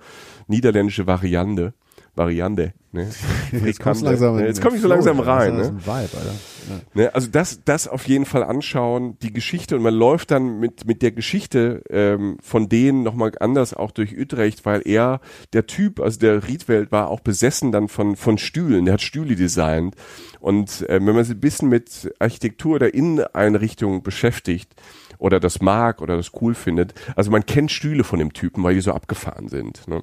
[0.47, 1.73] niederländische Variante.
[2.15, 2.73] Variante.
[2.91, 3.07] Ne?
[3.51, 5.55] Jetzt kommst langsam Ne, Jetzt komme ich so langsam rein.
[5.55, 5.77] Ne?
[5.77, 6.09] Vibe.
[6.13, 6.75] Ja.
[6.93, 10.85] Ne, also das, das auf jeden Fall anschauen, die Geschichte und man läuft dann mit,
[10.85, 15.19] mit der Geschichte ähm, von denen nochmal anders auch durch Utrecht, weil er,
[15.53, 19.35] der Typ, also der Riedwelt war auch besessen dann von, von Stühlen, der hat Stühle
[19.35, 19.95] designt
[20.39, 24.73] und ähm, wenn man sich ein bisschen mit Architektur der Inneneinrichtung beschäftigt
[25.19, 28.73] oder das mag oder das cool findet, also man kennt Stühle von dem Typen, weil
[28.73, 29.87] die so abgefahren sind.
[29.87, 30.01] Ne?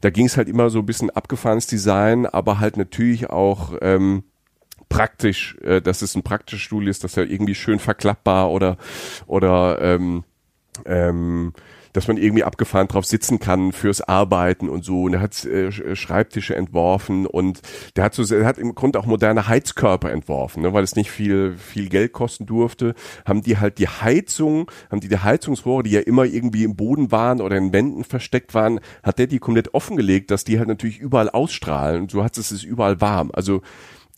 [0.00, 4.22] Da ging es halt immer so ein bisschen abgefahrenes Design, aber halt natürlich auch ähm,
[4.88, 8.78] praktisch, äh, dass es ein praktischer Stuhl ist, dass er irgendwie schön verklappbar oder
[9.26, 10.24] oder ähm,
[10.86, 11.52] ähm,
[11.94, 15.04] dass man irgendwie abgefahren drauf sitzen kann fürs Arbeiten und so.
[15.04, 17.62] Und er hat äh, Sch- Schreibtische entworfen und
[17.96, 21.10] der hat so, er hat im Grunde auch moderne Heizkörper entworfen, ne, weil es nicht
[21.10, 22.94] viel viel Geld kosten durfte.
[23.24, 27.10] Haben die halt die Heizung, haben die die Heizungsrohre, die ja immer irgendwie im Boden
[27.10, 30.98] waren oder in Wänden versteckt waren, hat der die komplett offengelegt, dass die halt natürlich
[30.98, 32.02] überall ausstrahlen.
[32.02, 33.30] Und so hat es es überall warm.
[33.32, 33.62] Also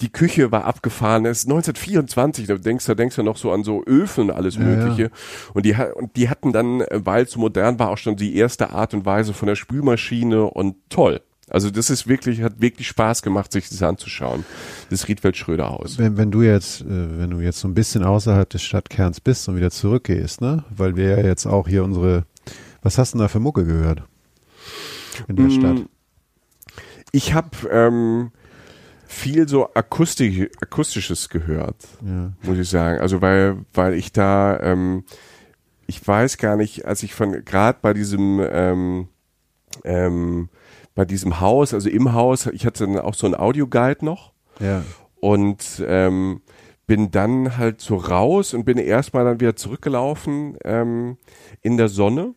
[0.01, 1.25] die Küche war abgefahren.
[1.25, 4.59] Es ist 1924, da denkst du, denkst du noch so an so Öfen und alles
[4.59, 5.11] Mögliche.
[5.55, 8.37] Und die, und die hatten dann, äh, weil es so modern war, auch schon die
[8.37, 11.21] erste Art und Weise von der Spülmaschine und toll.
[11.49, 14.45] Also das ist wirklich, hat wirklich Spaß gemacht, sich das anzuschauen.
[14.91, 15.97] Das Riedwald-Schröder-Haus.
[15.97, 16.87] Wenn, wenn du jetzt, äh,
[17.19, 20.65] wenn du jetzt so ein bisschen außerhalb des Stadtkerns bist und wieder zurückgehst, ne?
[20.71, 22.25] Weil wir ja jetzt auch hier unsere,
[22.83, 24.03] was hast du denn da für Mucke gehört?
[25.29, 25.83] In der Mm, Stadt.
[27.13, 28.33] Ich habe ähm,
[29.07, 31.77] viel so akustisch, akustisches gehört.
[32.05, 32.33] Ja.
[32.43, 33.01] muss ich sagen.
[33.01, 35.05] Also weil, weil ich da ähm,
[35.87, 39.09] ich weiß gar nicht, als ich von gerade bei diesem ähm,
[39.85, 40.49] ähm,
[40.95, 44.83] bei diesem Haus, also im Haus, ich hatte dann auch so ein Audioguide noch Ja.
[45.21, 46.41] und ähm,
[46.87, 51.19] bin dann halt so raus und bin erstmal dann wieder zurückgelaufen ähm,
[51.61, 52.35] in der Sonne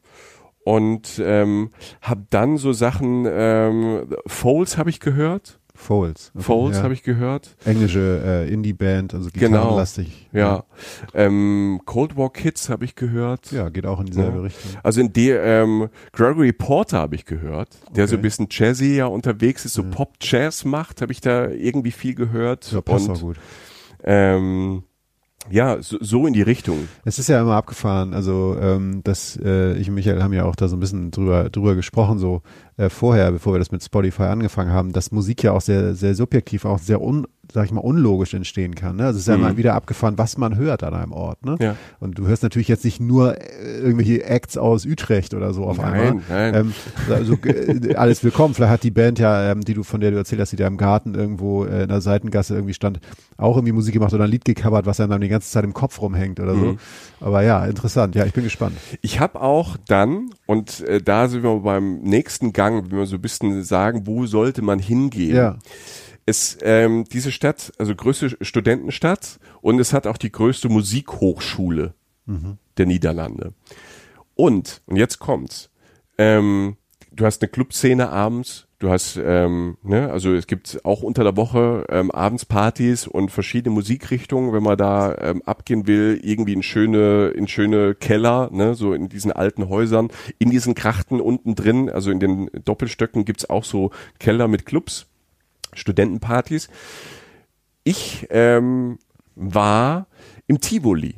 [0.65, 1.69] und ähm,
[2.01, 6.31] habe dann so Sachen, ähm, Foles habe ich gehört, Foles.
[6.35, 6.83] Okay, Foles ja.
[6.83, 9.47] habe ich gehört, Englische äh, Indie-Band, also Genau.
[9.59, 10.27] gitarrenlastig.
[10.33, 10.65] ja,
[11.13, 13.51] ähm, Cold War Kids habe ich gehört.
[13.53, 14.43] Ja, geht auch in dieselbe Ja.
[14.43, 14.71] Richtung.
[14.83, 18.23] Also in der ähm, Gregory Porter habe ich gehört, der so ein Okay.
[18.27, 22.71] bisschen jazzy ja unterwegs ist, so Pop-Jazz macht, habe ich da irgendwie viel gehört.
[22.73, 23.37] Ja, passt und auch gut.
[24.03, 24.83] Ähm,
[25.49, 26.87] ja, so, so in die Richtung.
[27.05, 30.55] Es ist ja immer abgefahren, also ähm, dass äh, ich und Michael haben ja auch
[30.55, 32.41] da so ein bisschen drüber drüber gesprochen, so
[32.77, 36.13] äh, vorher, bevor wir das mit Spotify angefangen haben, dass Musik ja auch sehr sehr
[36.13, 38.97] subjektiv, auch sehr un, sag ich mal, unlogisch entstehen kann.
[38.97, 39.05] Ne?
[39.05, 39.43] Also es ist ja Mhm.
[39.45, 41.43] immer wieder abgefahren, was man hört an einem Ort.
[41.43, 41.55] Ne?
[41.59, 41.75] Ja.
[41.99, 45.77] Und du hörst natürlich jetzt nicht nur äh, irgendwelche Acts aus Utrecht oder so auf
[45.77, 46.23] Nein, einmal.
[46.29, 46.55] nein.
[46.55, 46.73] Ähm,
[47.13, 48.53] also äh, alles willkommen.
[48.53, 50.67] Vielleicht hat die Band ja, ähm, die du von der du erzählt hast, die da
[50.67, 52.99] im Garten irgendwo äh, in der Seitengasse irgendwie stand,
[53.37, 55.73] auch irgendwie Musik gemacht oder ein Lied gecovert, was einem dann die ganze Zeit im
[55.73, 56.65] Kopf rumhängt oder so.
[56.65, 56.77] Mhm.
[57.19, 58.15] Aber ja, interessant.
[58.15, 58.77] Ja, ich bin gespannt.
[59.01, 63.15] Ich habe auch dann, und äh, da sind wir beim nächsten Gang, wenn wir so
[63.15, 65.35] ein bisschen sagen, wo sollte man hingehen?
[65.35, 65.57] Ja.
[66.29, 71.95] Es, ähm, diese Stadt, also größte Studentenstadt und es hat auch die größte Musikhochschule
[72.77, 73.53] der Niederlande.
[74.35, 75.71] Und, und jetzt kommt's,
[76.19, 76.77] ähm,
[77.11, 81.35] du hast eine Clubszene abends, du hast, ähm, ne, also es gibt auch unter der
[81.35, 86.61] Woche ähm, abends Partys und verschiedene Musikrichtungen, wenn man da ähm, abgehen will, irgendwie in
[86.61, 91.89] schöne, in schöne Keller, ne, so in diesen alten Häusern, in diesen Krachten unten drin,
[91.89, 95.07] also in den Doppelstöcken gibt's auch so Keller mit Clubs,
[95.73, 96.69] Studentenpartys.
[97.83, 98.99] Ich ähm,
[99.35, 100.07] war
[100.47, 101.15] im Tivoli.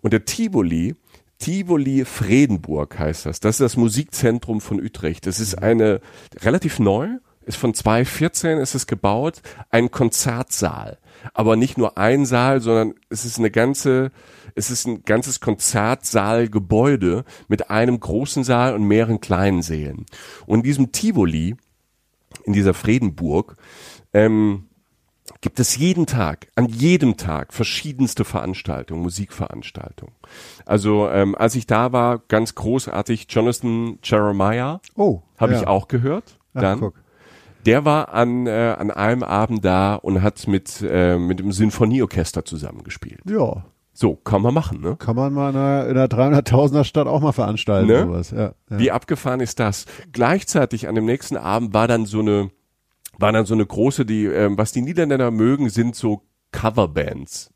[0.00, 0.94] Und der Tivoli,
[1.38, 3.40] Tivoli Fredenburg heißt das.
[3.40, 5.26] Das ist das Musikzentrum von Utrecht.
[5.26, 6.00] Das ist eine
[6.40, 7.08] relativ neu,
[7.44, 10.98] ist von 2014 ist es gebaut, ein Konzertsaal.
[11.34, 14.12] Aber nicht nur ein Saal, sondern es ist eine ganze,
[14.54, 20.06] es ist ein ganzes Konzertsaalgebäude mit einem großen Saal und mehreren kleinen Sälen.
[20.46, 21.56] Und in diesem Tivoli,
[22.44, 23.56] in dieser Fredenburg,
[24.12, 24.68] ähm,
[25.40, 30.14] gibt es jeden Tag, an jedem Tag verschiedenste Veranstaltungen, Musikveranstaltungen.
[30.66, 35.60] Also ähm, als ich da war, ganz großartig, Jonathan Jeremiah Oh, habe ja.
[35.60, 36.38] ich auch gehört.
[36.54, 36.94] Ach, Dann, guck.
[37.66, 42.44] der war an, äh, an einem Abend da und hat mit, äh, mit dem Sinfonieorchester
[42.44, 43.22] zusammengespielt.
[43.28, 43.64] Ja,
[43.94, 44.96] So, kann man machen, ne?
[44.96, 48.04] kann man mal in einer, in einer 300.000er Stadt auch mal veranstalten, Ne?
[48.06, 48.30] sowas.
[48.30, 48.78] Ja, ja.
[48.78, 49.84] Wie abgefahren ist das?
[50.12, 52.50] Gleichzeitig an dem nächsten Abend war dann so eine,
[53.18, 56.22] war dann so eine große, die, ähm, was die Niederländer mögen, sind so
[56.52, 57.50] Coverbands,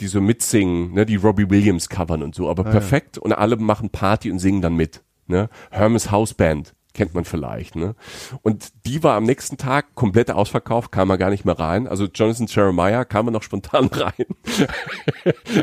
[0.00, 3.90] die so mitsingen, ne, die Robbie Williams covern und so, aber perfekt und alle machen
[3.90, 5.48] Party und singen dann mit, ne?
[5.70, 6.74] Hermes House Band.
[6.94, 7.96] Kennt man vielleicht, ne?
[8.42, 11.88] Und die war am nächsten Tag komplett ausverkauft, kam man gar nicht mehr rein.
[11.88, 14.26] Also Jonathan Jeremiah kam man noch spontan rein.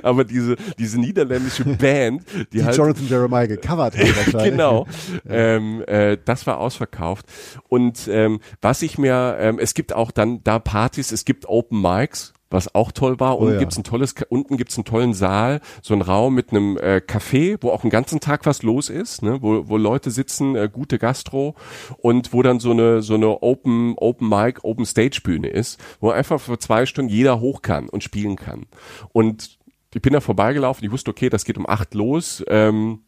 [0.04, 4.52] Aber diese, diese niederländische Band, die, die halt Jonathan Jeremiah gecovert hat wahrscheinlich.
[4.52, 4.88] genau.
[5.26, 7.26] Ähm, äh, das war ausverkauft.
[7.70, 11.82] Und ähm, was ich mir, ähm, es gibt auch dann da Partys, es gibt Open
[11.82, 13.40] Mics, was auch toll war.
[13.40, 13.60] Unten ja.
[13.60, 17.58] gibt's ein tolles, unten gibt's einen tollen Saal, so ein Raum mit einem äh, Café,
[17.62, 19.42] wo auch den ganzen Tag was los ist, ne?
[19.42, 21.56] wo, wo Leute sitzen, äh, gute Gastro
[21.98, 26.12] und wo dann so eine so eine Open Open Mic, Open Stage Bühne ist, wo
[26.12, 28.66] einfach für zwei Stunden jeder hoch kann und spielen kann.
[29.12, 29.60] Und
[29.94, 32.44] ich bin da vorbeigelaufen, ich wusste, okay, das geht um acht los.
[32.48, 33.00] Ähm,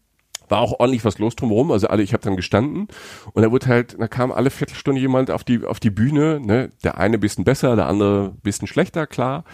[0.54, 2.88] war auch ordentlich was los drumherum, also alle, ich habe dann gestanden
[3.34, 6.70] und da wurde halt, da kam alle Viertelstunde jemand auf die auf die Bühne, ne,
[6.84, 9.45] der eine bisschen besser, der andere bisschen schlechter, klar.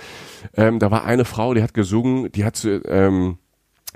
[0.58, 3.38] Ähm, da war eine Frau, die hat gesungen, die hat ähm,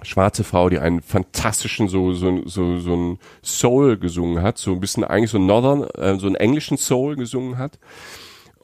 [0.01, 4.80] schwarze Frau, die einen fantastischen so so so so ein Soul gesungen hat, so ein
[4.80, 7.80] bisschen eigentlich so Northern, äh, so einen englischen Soul gesungen hat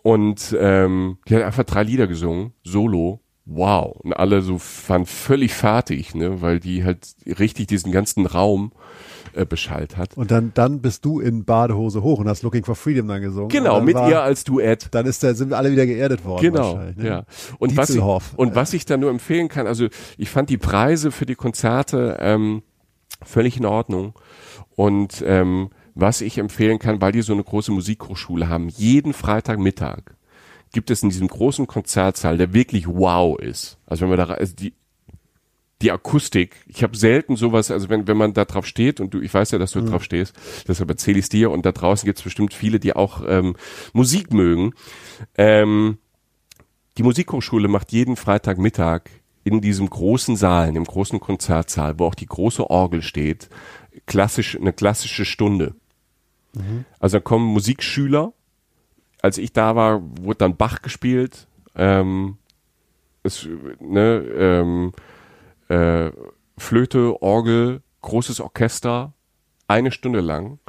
[0.01, 3.19] und ähm, die hat einfach drei Lieder gesungen, solo.
[3.51, 3.97] Wow.
[4.03, 8.71] Und alle so waren völlig fertig, ne, weil die halt richtig diesen ganzen Raum
[9.33, 10.15] äh, beschallt hat.
[10.15, 13.49] Und dann, dann bist du in Badehose hoch und hast Looking for Freedom dann gesungen.
[13.49, 14.89] Genau, mit war, ihr als Duett.
[14.91, 16.43] Dann ist der, sind wir alle wieder geerdet worden.
[16.43, 16.93] Genau, ne?
[17.01, 17.23] ja.
[17.57, 19.87] Und was, ich, und was ich da nur empfehlen kann, also
[20.17, 22.61] ich fand die Preise für die Konzerte ähm,
[23.23, 24.13] völlig in Ordnung.
[24.75, 30.18] Und ähm, was ich empfehlen kann, weil die so eine große Musikhochschule haben, jeden Freitagmittag
[30.71, 33.77] gibt es in diesem großen Konzertsaal, der wirklich wow ist.
[33.85, 34.73] Also wenn man da, also die,
[35.81, 39.21] die Akustik, ich habe selten sowas, also wenn, wenn man da drauf steht und du,
[39.21, 40.35] ich weiß ja, dass du drauf stehst,
[40.67, 43.55] deshalb erzähle ich es dir und da draußen gibt es bestimmt viele, die auch ähm,
[43.93, 44.73] Musik mögen.
[45.37, 45.97] Ähm,
[46.97, 49.03] die Musikhochschule macht jeden Freitagmittag
[49.45, 53.49] in diesem großen Saal, in dem großen Konzertsaal, wo auch die große Orgel steht,
[54.05, 55.75] klassisch, eine klassische Stunde.
[56.99, 58.33] Also da kommen Musikschüler.
[59.21, 61.47] Als ich da war, wurde dann Bach gespielt.
[61.75, 62.37] Ähm,
[63.23, 63.47] es,
[63.79, 64.91] ne, ähm,
[65.67, 66.11] äh,
[66.57, 69.13] Flöte, Orgel, großes Orchester,
[69.67, 70.59] eine Stunde lang.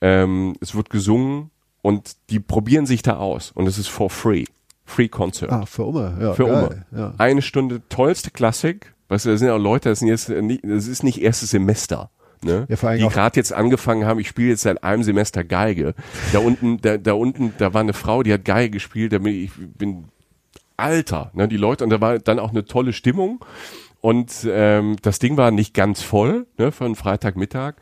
[0.00, 1.50] Ähm, es wird gesungen
[1.80, 4.44] und die probieren sich da aus und es ist for free.
[4.84, 5.50] Free Concert.
[5.50, 6.34] Ah, für Umme, ja.
[6.34, 6.86] für geil, Umme.
[6.90, 7.14] Ja.
[7.18, 8.94] Eine Stunde tollste Klassik.
[9.08, 11.50] Weißt du, das sind ja auch Leute, das sind jetzt nicht, das ist nicht erstes
[11.50, 12.10] Semester.
[12.44, 12.66] Ne?
[12.68, 15.94] Ja, vor allem die gerade jetzt angefangen haben, ich spiele jetzt seit einem Semester Geige.
[16.32, 19.34] Da unten, da, da unten, da war eine Frau, die hat Geige gespielt, da bin
[19.34, 20.04] ich bin
[20.76, 23.44] Alter, ne, die Leute, und da war dann auch eine tolle Stimmung.
[24.00, 27.76] Und ähm, das Ding war nicht ganz voll, ne, für einen Freitagmittag.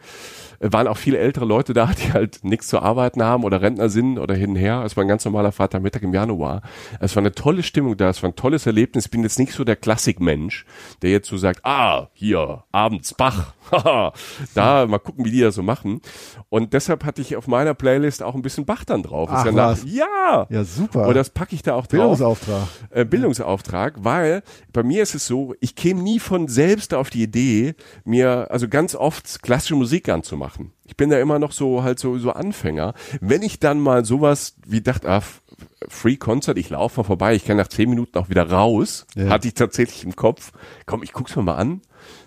[0.63, 4.19] Waren auch viele ältere Leute da, die halt nichts zu arbeiten haben oder Rentner sind
[4.19, 4.83] oder hin und her.
[4.85, 6.61] Es war ein ganz normaler Freitagmittag im Januar.
[7.01, 9.07] Es war eine tolle Stimmung da, es war ein tolles Erlebnis.
[9.07, 10.67] Ich bin jetzt nicht so der Klassikmensch,
[11.01, 13.55] der jetzt so sagt, ah, hier, abends Bach,
[14.55, 16.01] da, mal gucken, wie die das so machen.
[16.49, 19.31] Und deshalb hatte ich auf meiner Playlist auch ein bisschen Bach dann drauf.
[19.33, 19.85] Ach, Ist ja, nach, was?
[19.87, 21.07] ja, Ja, super.
[21.09, 22.69] und das packe ich da auch drauf Bildungsauftrag.
[22.91, 24.43] äh, Bildungsauftrag, weil
[24.73, 28.69] bei mir ist es so, ich käme nie von selbst auf die Idee, mir also
[28.69, 30.50] ganz oft klassische Musik anzumachen.
[30.85, 32.95] Ich bin da immer noch so halt so so Anfänger.
[33.21, 35.23] Wenn ich dann mal sowas wie dachte, ah,
[35.89, 39.29] Free Concert, ich laufe mal vorbei, ich kann nach zehn Minuten auch wieder raus, Ja.
[39.31, 40.53] hatte ich tatsächlich im Kopf.
[40.87, 41.81] Komm, ich guck's mir mal an.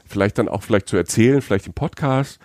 [0.06, 2.38] Vielleicht dann auch vielleicht zu erzählen, vielleicht im Podcast.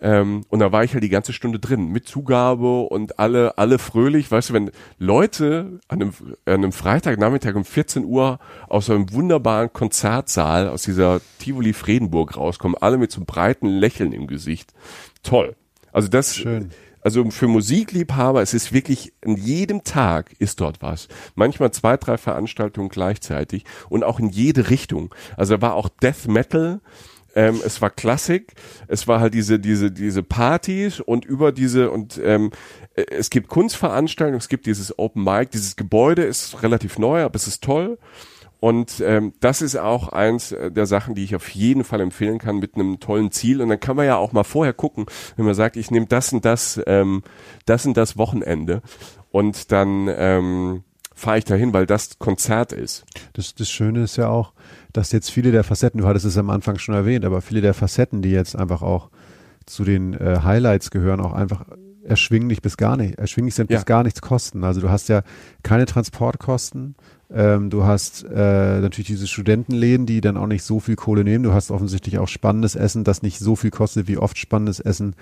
[0.00, 3.78] Ähm, und da war ich halt die ganze Stunde drin mit Zugabe und alle, alle
[3.78, 4.30] fröhlich.
[4.30, 6.12] Weißt du, wenn Leute an einem,
[6.46, 12.36] an einem Freitagnachmittag um 14 Uhr aus so einem wunderbaren Konzertsaal aus dieser Tivoli Fredenburg
[12.38, 14.72] rauskommen, alle mit so einem breiten Lächeln im Gesicht.
[15.22, 15.56] Toll.
[15.92, 16.70] Also das, Schön.
[17.02, 21.08] also für Musikliebhaber, es ist wirklich, an jedem Tag ist dort was.
[21.34, 25.14] Manchmal zwei, drei Veranstaltungen gleichzeitig und auch in jede Richtung.
[25.36, 26.80] Also da war auch Death Metal,
[27.34, 28.54] ähm, es war Klassik,
[28.88, 32.50] es war halt diese, diese, diese Partys und über diese und ähm,
[32.94, 37.36] äh, es gibt Kunstveranstaltungen, es gibt dieses Open Mic, dieses Gebäude ist relativ neu, aber
[37.36, 37.98] es ist toll.
[38.60, 42.38] Und ähm, das ist auch eins äh, der Sachen, die ich auf jeden Fall empfehlen
[42.38, 43.62] kann mit einem tollen Ziel.
[43.62, 45.06] Und dann kann man ja auch mal vorher gucken,
[45.36, 47.22] wenn man sagt, ich nehme das und das, ähm,
[47.64, 48.82] das und das Wochenende
[49.30, 50.84] und dann ähm,
[51.14, 53.04] fahre ich dahin, weil das Konzert ist.
[53.32, 54.52] Das, das Schöne ist ja auch,
[54.92, 57.74] dass jetzt viele der Facetten, du hattest es am Anfang schon erwähnt, aber viele der
[57.74, 59.10] Facetten, die jetzt einfach auch
[59.66, 61.64] zu den äh, Highlights gehören, auch einfach
[62.02, 63.76] erschwinglich bis gar nicht, erschwinglich sind Ja.
[63.78, 64.64] bis gar nichts kosten.
[64.64, 65.22] Also du hast ja
[65.62, 66.96] keine Transportkosten,
[67.32, 71.44] ähm, du hast äh, natürlich diese Studentenläden, die dann auch nicht so viel Kohle nehmen.
[71.44, 75.14] Du hast offensichtlich auch spannendes Essen, das nicht so viel kostet, wie oft spannendes Essen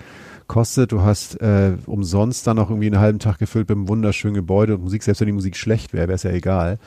[0.46, 0.92] kostet.
[0.92, 4.74] Du hast äh, umsonst dann noch irgendwie einen halben Tag gefüllt mit einem wunderschönen Gebäude
[4.74, 6.78] und Musik, selbst wenn die Musik schlecht wäre, wäre es ja egal.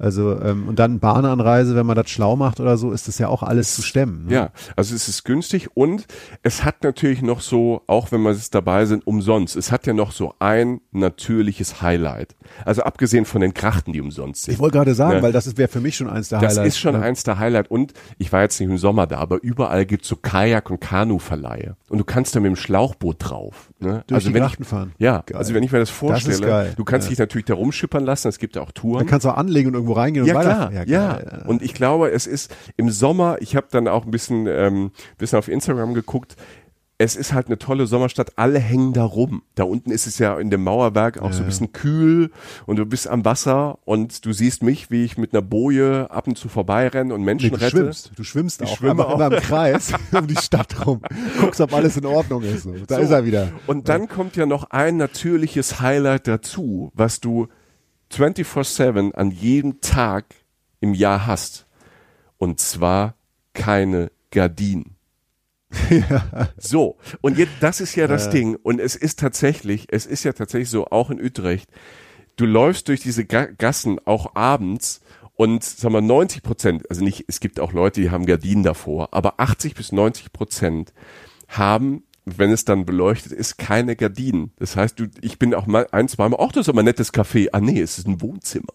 [0.00, 3.28] Also ähm, und dann Bahnanreise, wenn man das schlau macht oder so, ist das ja
[3.28, 4.26] auch alles zu stemmen.
[4.26, 4.32] Ne?
[4.34, 6.06] Ja, also es ist günstig und
[6.42, 9.56] es hat natürlich noch so, auch wenn wir es dabei sind, umsonst.
[9.56, 12.34] Es hat ja noch so ein natürliches Highlight.
[12.64, 14.54] Also abgesehen von den Krachten, die umsonst sind.
[14.54, 15.22] Ich wollte gerade sagen, Ja.
[15.22, 16.74] weil das wäre für mich schon eins der Das Highlights.
[16.76, 17.02] ist schon ne?
[17.02, 20.16] eins der Highlight und ich war jetzt nicht im Sommer da, aber überall gibt's so
[20.16, 23.70] Kajak- und Kanuverleihe und du kannst da mit dem Schlauchboot drauf.
[23.80, 24.02] Ne?
[24.06, 24.92] Durch die wenn Grachten ich, fahren.
[24.98, 25.36] Ja, Geil.
[25.36, 26.72] also wenn ich mir das vorstelle, geil.
[26.76, 27.10] du kannst Ja.
[27.10, 28.98] dich natürlich da rumschippern lassen, es gibt ja auch Touren.
[29.00, 30.86] Dann kannst du auch anlegen und irgendwo reingehen Ja und klar, weiter.
[30.86, 31.12] ja.
[31.14, 31.44] geil.
[31.46, 35.38] Und ich glaube, es ist im Sommer, ich habe dann auch ein bisschen, ähm, bisschen
[35.38, 36.36] auf Instagram geguckt,
[37.02, 39.40] es ist halt eine tolle Sommerstadt, alle hängen da rum.
[39.54, 42.30] Da unten ist es ja in dem Mauerwerk auch so ein bisschen kühl
[42.66, 46.28] und du bist am Wasser und du siehst mich, wie ich mit einer Boje ab
[46.28, 47.70] und zu vorbeirenne und Menschen Nee, du rette.
[47.78, 48.10] schwimmst.
[48.16, 48.76] Du schwimmst Ich auch.
[48.76, 49.14] schwimme immer, auch.
[49.14, 51.00] immer im Kreis um die Stadt rum.
[51.40, 52.68] Guckst, ob alles in Ordnung ist.
[52.86, 53.00] Da So.
[53.00, 53.48] ist er wieder.
[53.66, 57.48] Und dann kommt ja noch ein natürliches Highlight dazu, was du
[58.12, 60.26] 24-7 an jedem Tag
[60.80, 61.66] im Jahr hast.
[62.38, 63.14] Und zwar
[63.54, 64.96] keine Gardinen.
[66.56, 68.56] So, und jetzt, das ist ja das Ding.
[68.56, 71.70] Und es ist tatsächlich, es ist ja tatsächlich so, auch in Utrecht,
[72.36, 75.00] du läufst durch diese Ga Gassen auch abends
[75.34, 79.08] und sag mal 90 Prozent, also nicht, es gibt auch Leute, die haben Gardinen davor,
[79.12, 80.92] aber 80 bis 90 Prozent
[81.48, 82.02] haben,
[82.38, 84.52] wenn es dann beleuchtet ist, keine Gardinen.
[84.58, 87.12] Das heißt, du, ich bin auch mal ein, zweimal, ach, das ist aber ein nettes
[87.12, 87.48] Café.
[87.52, 88.74] Ah nee, es ist ein Wohnzimmer.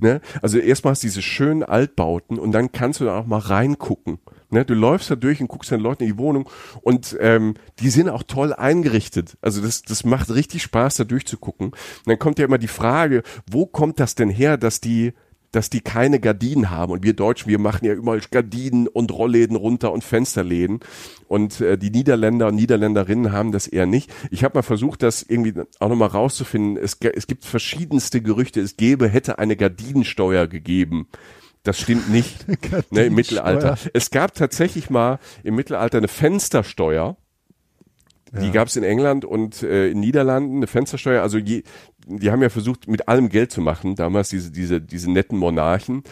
[0.00, 0.20] Ne?
[0.42, 4.18] Also erstmal hast du diese schönen Altbauten und dann kannst du da auch mal reingucken.
[4.50, 4.64] Ne?
[4.64, 6.48] Du läufst da durch und guckst den Leuten in die Wohnung
[6.82, 9.36] und ähm, die sind auch toll eingerichtet.
[9.42, 11.68] Also das, das macht richtig Spaß, da durchzugucken.
[11.68, 11.76] Und
[12.06, 15.12] dann kommt ja immer die Frage, wo kommt das denn her, dass die
[15.54, 16.92] dass die keine Gardinen haben.
[16.92, 20.80] Und wir Deutschen, wir machen ja überall Gardinen und Rollläden runter und Fensterläden.
[21.28, 24.12] Und äh, die Niederländer und Niederländerinnen haben das eher nicht.
[24.30, 26.76] Ich habe mal versucht, das irgendwie auch nochmal rauszufinden.
[26.82, 28.60] Es, es gibt verschiedenste Gerüchte.
[28.60, 31.08] Es gäbe, hätte eine Gardinensteuer gegeben.
[31.62, 32.46] Das stimmt nicht.
[32.90, 33.78] ne, Im Mittelalter.
[33.92, 37.16] Es gab tatsächlich mal im Mittelalter eine Fenstersteuer.
[38.32, 38.52] Die Ja.
[38.52, 41.22] gab es in England und äh, in Niederlanden eine Fenstersteuer.
[41.22, 41.62] Also je,
[42.06, 46.02] die haben ja versucht, mit allem Geld zu machen, damals diese, diese, diese netten Monarchen.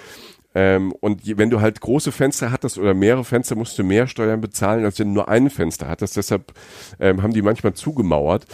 [0.55, 4.07] Ähm, und je, wenn du halt große Fenster hattest oder mehrere Fenster, musst du mehr
[4.07, 6.17] Steuern bezahlen, als wenn du nur ein Fenster hattest.
[6.17, 6.53] Deshalb
[7.01, 8.47] ähm, haben die manchmal zugemauert.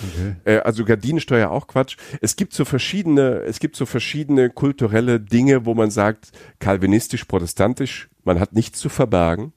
[0.45, 1.97] Äh, also Gardinensteuer auch Quatsch.
[2.21, 6.31] Es gibt so verschiedene, es gibt so verschiedene kulturelle Dinge, wo man sagt,
[6.61, 9.53] kalvinistisch, protestantisch, man hat nichts zu verbergen.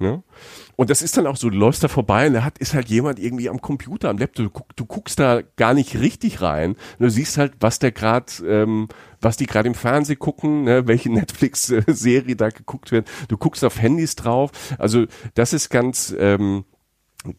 [0.00, 0.22] Ne?
[0.76, 2.88] Und das ist dann auch so, du läufst da vorbei und da hat, ist halt
[2.88, 6.76] jemand irgendwie am Computer, am Laptop, du, du guckst da gar nicht richtig rein.
[6.98, 8.88] Du siehst halt, was der gerade, ähm,
[9.20, 13.08] was die gerade im Fernsehen gucken, ne, welche Netflix-Serie da geguckt wird.
[13.28, 14.52] Du guckst auf Handys drauf.
[14.78, 16.64] Also das ist ganz, ähm,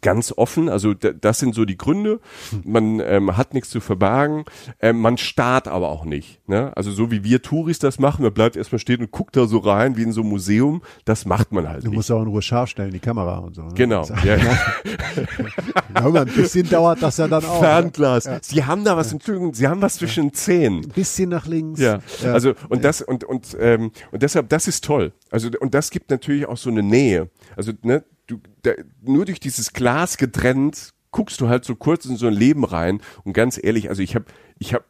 [0.02, 0.68] ganz offen.
[0.70, 2.20] Also das sind so die Gründe.
[2.66, 4.44] Man ähm, hat nichts zu verbergen.
[4.82, 6.48] Ähm, man starrt aber auch nicht.
[6.50, 6.76] Ne?
[6.76, 9.58] Also so wie wir Touris das machen, man bleibt erstmal stehen und guckt da so
[9.60, 10.82] rein wie in so einem Museum.
[11.06, 11.96] Das macht man halt Du nicht.
[11.96, 13.62] musst auch in Ruhe scharf stellen, die Kamera und so.
[13.64, 13.74] Ne?
[13.76, 14.06] Genau.
[14.24, 14.36] Ja.
[14.36, 17.60] Ja, ein bisschen dauert das ja dann auch.
[17.60, 18.30] Fernglas.
[18.42, 20.84] Sie haben da was, Entschuldigung, Sie haben was zwischen den Zähnen.
[20.84, 21.80] Ein bisschen nach links.
[21.80, 25.14] Ja, also und das und und ähm, und deshalb das ist toll.
[25.32, 27.30] Also und das gibt natürlich auch so eine Nähe.
[27.56, 28.72] Also ne, du da,
[29.02, 33.02] nur durch dieses Glas getrennt guckst du halt so kurz in so ein Leben rein.
[33.24, 34.26] Und ganz ehrlich, also ich habe
[34.60, 34.86] ich habe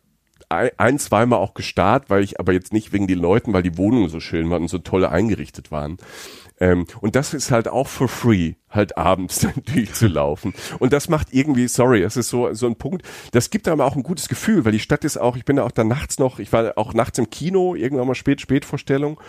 [0.50, 3.78] ein, ein zweimal auch gestarrt, weil ich aber jetzt nicht wegen den Leuten, weil die
[3.78, 5.98] Wohnungen so schön waren und so tolle eingerichtet waren.
[6.60, 10.54] Ähm, und das ist halt auch for free, halt abends dann durchzulaufen.
[10.80, 13.96] Und das macht irgendwie, sorry, es ist so, so ein Punkt, das gibt aber auch
[13.96, 16.40] ein gutes Gefühl, weil die Stadt ist auch, ich bin da auch da nachts noch,
[16.40, 19.20] ich war auch nachts im Kino, irgendwann mal spät, Spätvorstellung,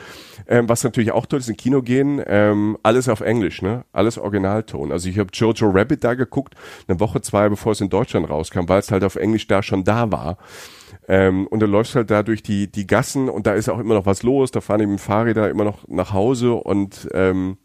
[0.48, 4.18] ähm, was natürlich auch toll ist, in Kino gehen, ähm, alles auf Englisch, ne, alles
[4.18, 4.90] Originalton.
[4.90, 6.54] Also ich habe Jojo Rabbit da geguckt,
[6.88, 9.84] eine Woche, zwei, bevor es in Deutschland rauskam, weil es halt auf Englisch da schon
[9.84, 10.38] da war.
[11.12, 13.94] Ähm, und du läufst halt da durch die, die Gassen und da ist auch immer
[13.94, 14.52] noch was los.
[14.52, 17.56] Da fahren eben Fahrräder immer noch nach Hause und ähm,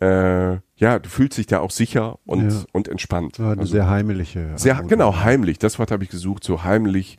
[0.00, 2.58] äh, ja, du fühlst dich da auch sicher und, Ja.
[2.72, 3.38] und entspannt.
[3.38, 4.50] Ja, eine Also sehr heimliche.
[4.56, 5.58] sehr, genau, heimlich.
[5.58, 7.18] Das Wort habe ich gesucht, so heimlich.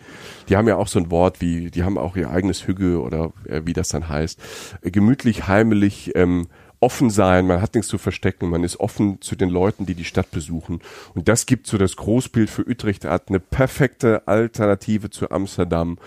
[0.50, 3.32] Die haben ja auch so ein Wort wie, die haben auch ihr eigenes Hügge oder
[3.48, 4.40] äh, wie das dann heißt.
[4.82, 6.48] Äh, gemütlich, heimlich, ähm,
[6.84, 10.04] offen sein, man hat nichts zu verstecken, man ist offen zu den Leuten, die die
[10.04, 10.82] Stadt besuchen.
[11.16, 15.98] Und das gibt so das Großbild für Utrecht, hat eine perfekte Alternative zu Amsterdam.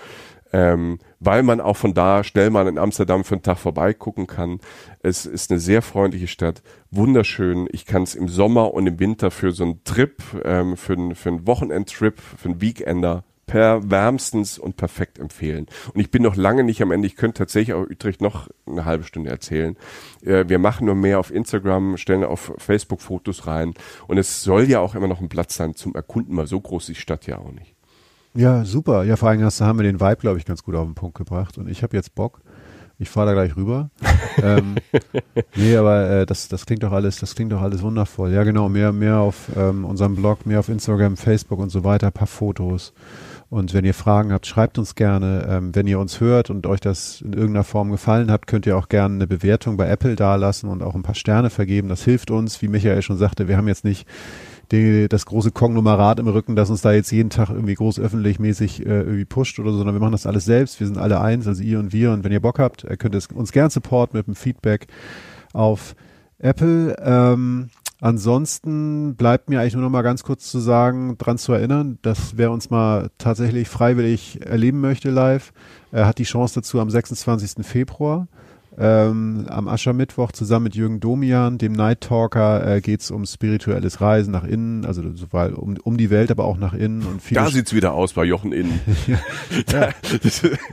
[0.53, 4.61] Ähm, weil man auch von da schnell mal in Amsterdam für einen Tag vorbeigucken kann.
[5.03, 7.67] Es ist eine sehr freundliche Stadt, wunderschön.
[7.73, 11.15] Ich kann es im Sommer und im Winter für so einen Trip, ähm, für, einen,
[11.15, 15.67] für einen Wochenendtrip, für einen Weekender per wärmstens und perfekt empfehlen.
[15.95, 17.07] Und ich bin noch lange nicht am Ende.
[17.07, 19.77] Ich könnte tatsächlich auch Utrecht noch eine halbe Stunde erzählen.
[20.25, 23.75] Äh, wir machen nur mehr auf Instagram, stellen auf Facebook Fotos rein.
[24.09, 26.89] Und es soll ja auch immer noch ein Platz sein zum Erkunden, weil so groß
[26.89, 27.75] ist die Stadt ja auch nicht.
[28.35, 29.05] Ja, super.
[29.05, 31.17] Ja, vor allem hast, haben wir den Vibe, glaube ich, ganz gut auf den Punkt
[31.17, 31.57] gebracht.
[31.57, 32.41] Und ich habe jetzt Bock.
[32.99, 33.91] Ich fahre da gleich rüber.
[34.43, 34.77] ähm,
[35.55, 38.33] nee, aber äh, das, das klingt doch alles, das klingt doch alles wundervoll.
[38.33, 42.07] Ja, genau, mehr, mehr auf ähm, unserem Blog, mehr auf Instagram, Facebook und so weiter,
[42.07, 42.95] ein paar Fotos.
[43.49, 45.47] Und wenn ihr Fragen habt, schreibt uns gerne.
[45.49, 48.77] Ähm, wenn ihr uns hört und euch das in irgendeiner Form gefallen hat, könnt ihr
[48.77, 51.89] auch gerne eine Bewertung bei Apple dalassen und auch ein paar Sterne vergeben.
[51.89, 53.47] Das hilft uns, wie Michael schon sagte.
[53.47, 54.07] Wir haben jetzt nicht
[54.73, 58.85] die, das große Konglomerat im Rücken, das uns da jetzt jeden Tag irgendwie groß öffentlich-mäßig
[58.85, 60.81] äh, irgendwie pusht oder so, sondern wir machen das alles selbst.
[60.81, 62.11] Wir sind alle eins, also ihr und wir.
[62.13, 64.89] Und wenn ihr Bock habt, äh, könnt ihr uns gern supporten mit dem Feedback
[65.53, 65.95] auf
[66.39, 66.97] Apple.
[67.01, 67.69] Ähm,
[68.01, 72.37] ansonsten bleibt mir eigentlich nur noch mal ganz kurz zu sagen, dran zu erinnern, dass
[72.37, 75.53] wer uns mal tatsächlich freiwillig erleben möchte live,
[75.93, 77.65] äh, hat die Chance dazu am 26.
[77.65, 78.29] Februar.
[78.79, 84.01] Ähm, am Aschermittwoch zusammen mit Jürgen Domian, dem Night Talker, äh, geht es um spirituelles
[84.01, 87.07] Reisen nach innen, also sowohl um, um die Welt, aber auch nach innen.
[87.07, 88.81] Und viele Da sieht's wieder aus bei Jochen Innen.
[89.07, 89.91] ja.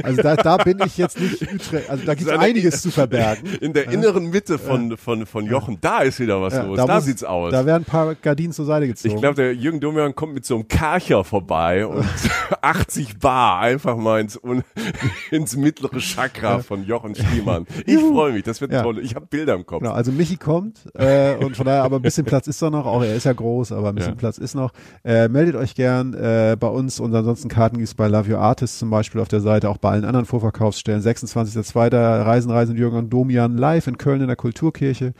[0.04, 2.91] Also da, da bin ich jetzt nicht Utrecht, also da gibt es Seine- einiges zu
[2.91, 3.47] verbergen.
[3.62, 6.78] In der inneren Mitte von, von, von Jochen, da ist wieder was los.
[6.78, 7.51] Da, muss- sieht's aus.
[7.51, 9.16] Da werden ein paar Gardinen zur Seite gezogen.
[9.16, 12.06] ich glaube, der Jürgen Domian kommt mit so einem Karcher vorbei und
[12.62, 14.39] 80 Bar einfach mal ins,
[15.32, 17.66] ins mittlere Chakra von Jochen Schliemann.
[17.94, 18.84] Ich freue mich, das wird Ja.
[18.84, 19.00] toll.
[19.00, 19.82] Ich habe Bilder im Kopf.
[19.82, 22.86] Genau, also Michi kommt äh, und von daher, aber ein bisschen Platz ist da noch,
[22.86, 24.18] auch er ist ja groß, aber ein bisschen Ja.
[24.18, 24.72] Platz ist noch.
[25.04, 28.80] Äh, meldet euch gern äh, bei uns und ansonsten Karten gibt's bei Love Your Artist
[28.80, 31.02] zum Beispiel auf der Seite, auch bei allen anderen Vorverkaufsstellen.
[31.02, 32.24] 26.02.
[32.24, 35.14] Reisen, Reisen Jürgen und Domian live in Köln in der Kulturkirche.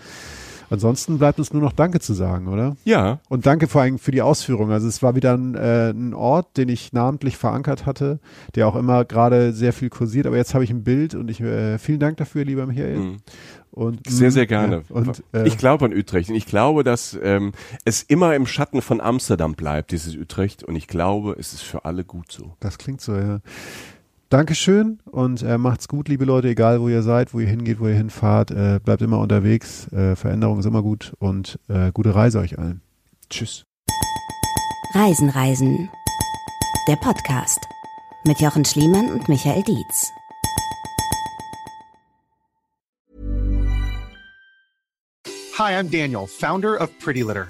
[0.74, 2.76] Ansonsten bleibt uns nur noch Danke zu sagen, oder?
[2.84, 4.72] Ja, Und danke vor allem für die Ausführung.
[4.72, 8.20] Also es war wieder ein, äh, ein Ort, den ich namentlich verankert hatte,
[8.56, 10.26] der auch immer gerade sehr viel kursiert.
[10.26, 12.98] Aber jetzt habe ich ein Bild und ich äh, vielen Dank dafür, lieber Michael.
[12.98, 13.18] Mhm.
[13.70, 14.84] Und sehr, sehr Ja, gerne.
[14.90, 17.54] und äh, ich glaube an Utrecht und ich glaube, dass ähm,
[17.86, 20.64] es immer im Schatten von Amsterdam bleibt, dieses Utrecht.
[20.64, 22.54] Und ich glaube, es ist für alle gut so.
[22.60, 23.40] das klingt so, ja.
[24.34, 27.88] Dankeschön und äh, macht's gut, liebe Leute, egal wo ihr seid, wo ihr hingeht, wo
[27.88, 28.50] ihr hinfahrt.
[28.50, 29.88] Äh, bleibt immer unterwegs.
[29.94, 32.82] Äh, Veränderung ist immer gut und äh, gute Reise euch allen.
[33.30, 33.64] Tschüss.
[34.96, 35.88] Reisen, Reisen.
[36.88, 37.60] Der Podcast
[38.26, 40.10] mit Jochen Schliemann und Michael Dietz.
[45.60, 47.50] Hi, I'm Daniel, founder of Pretty Litter.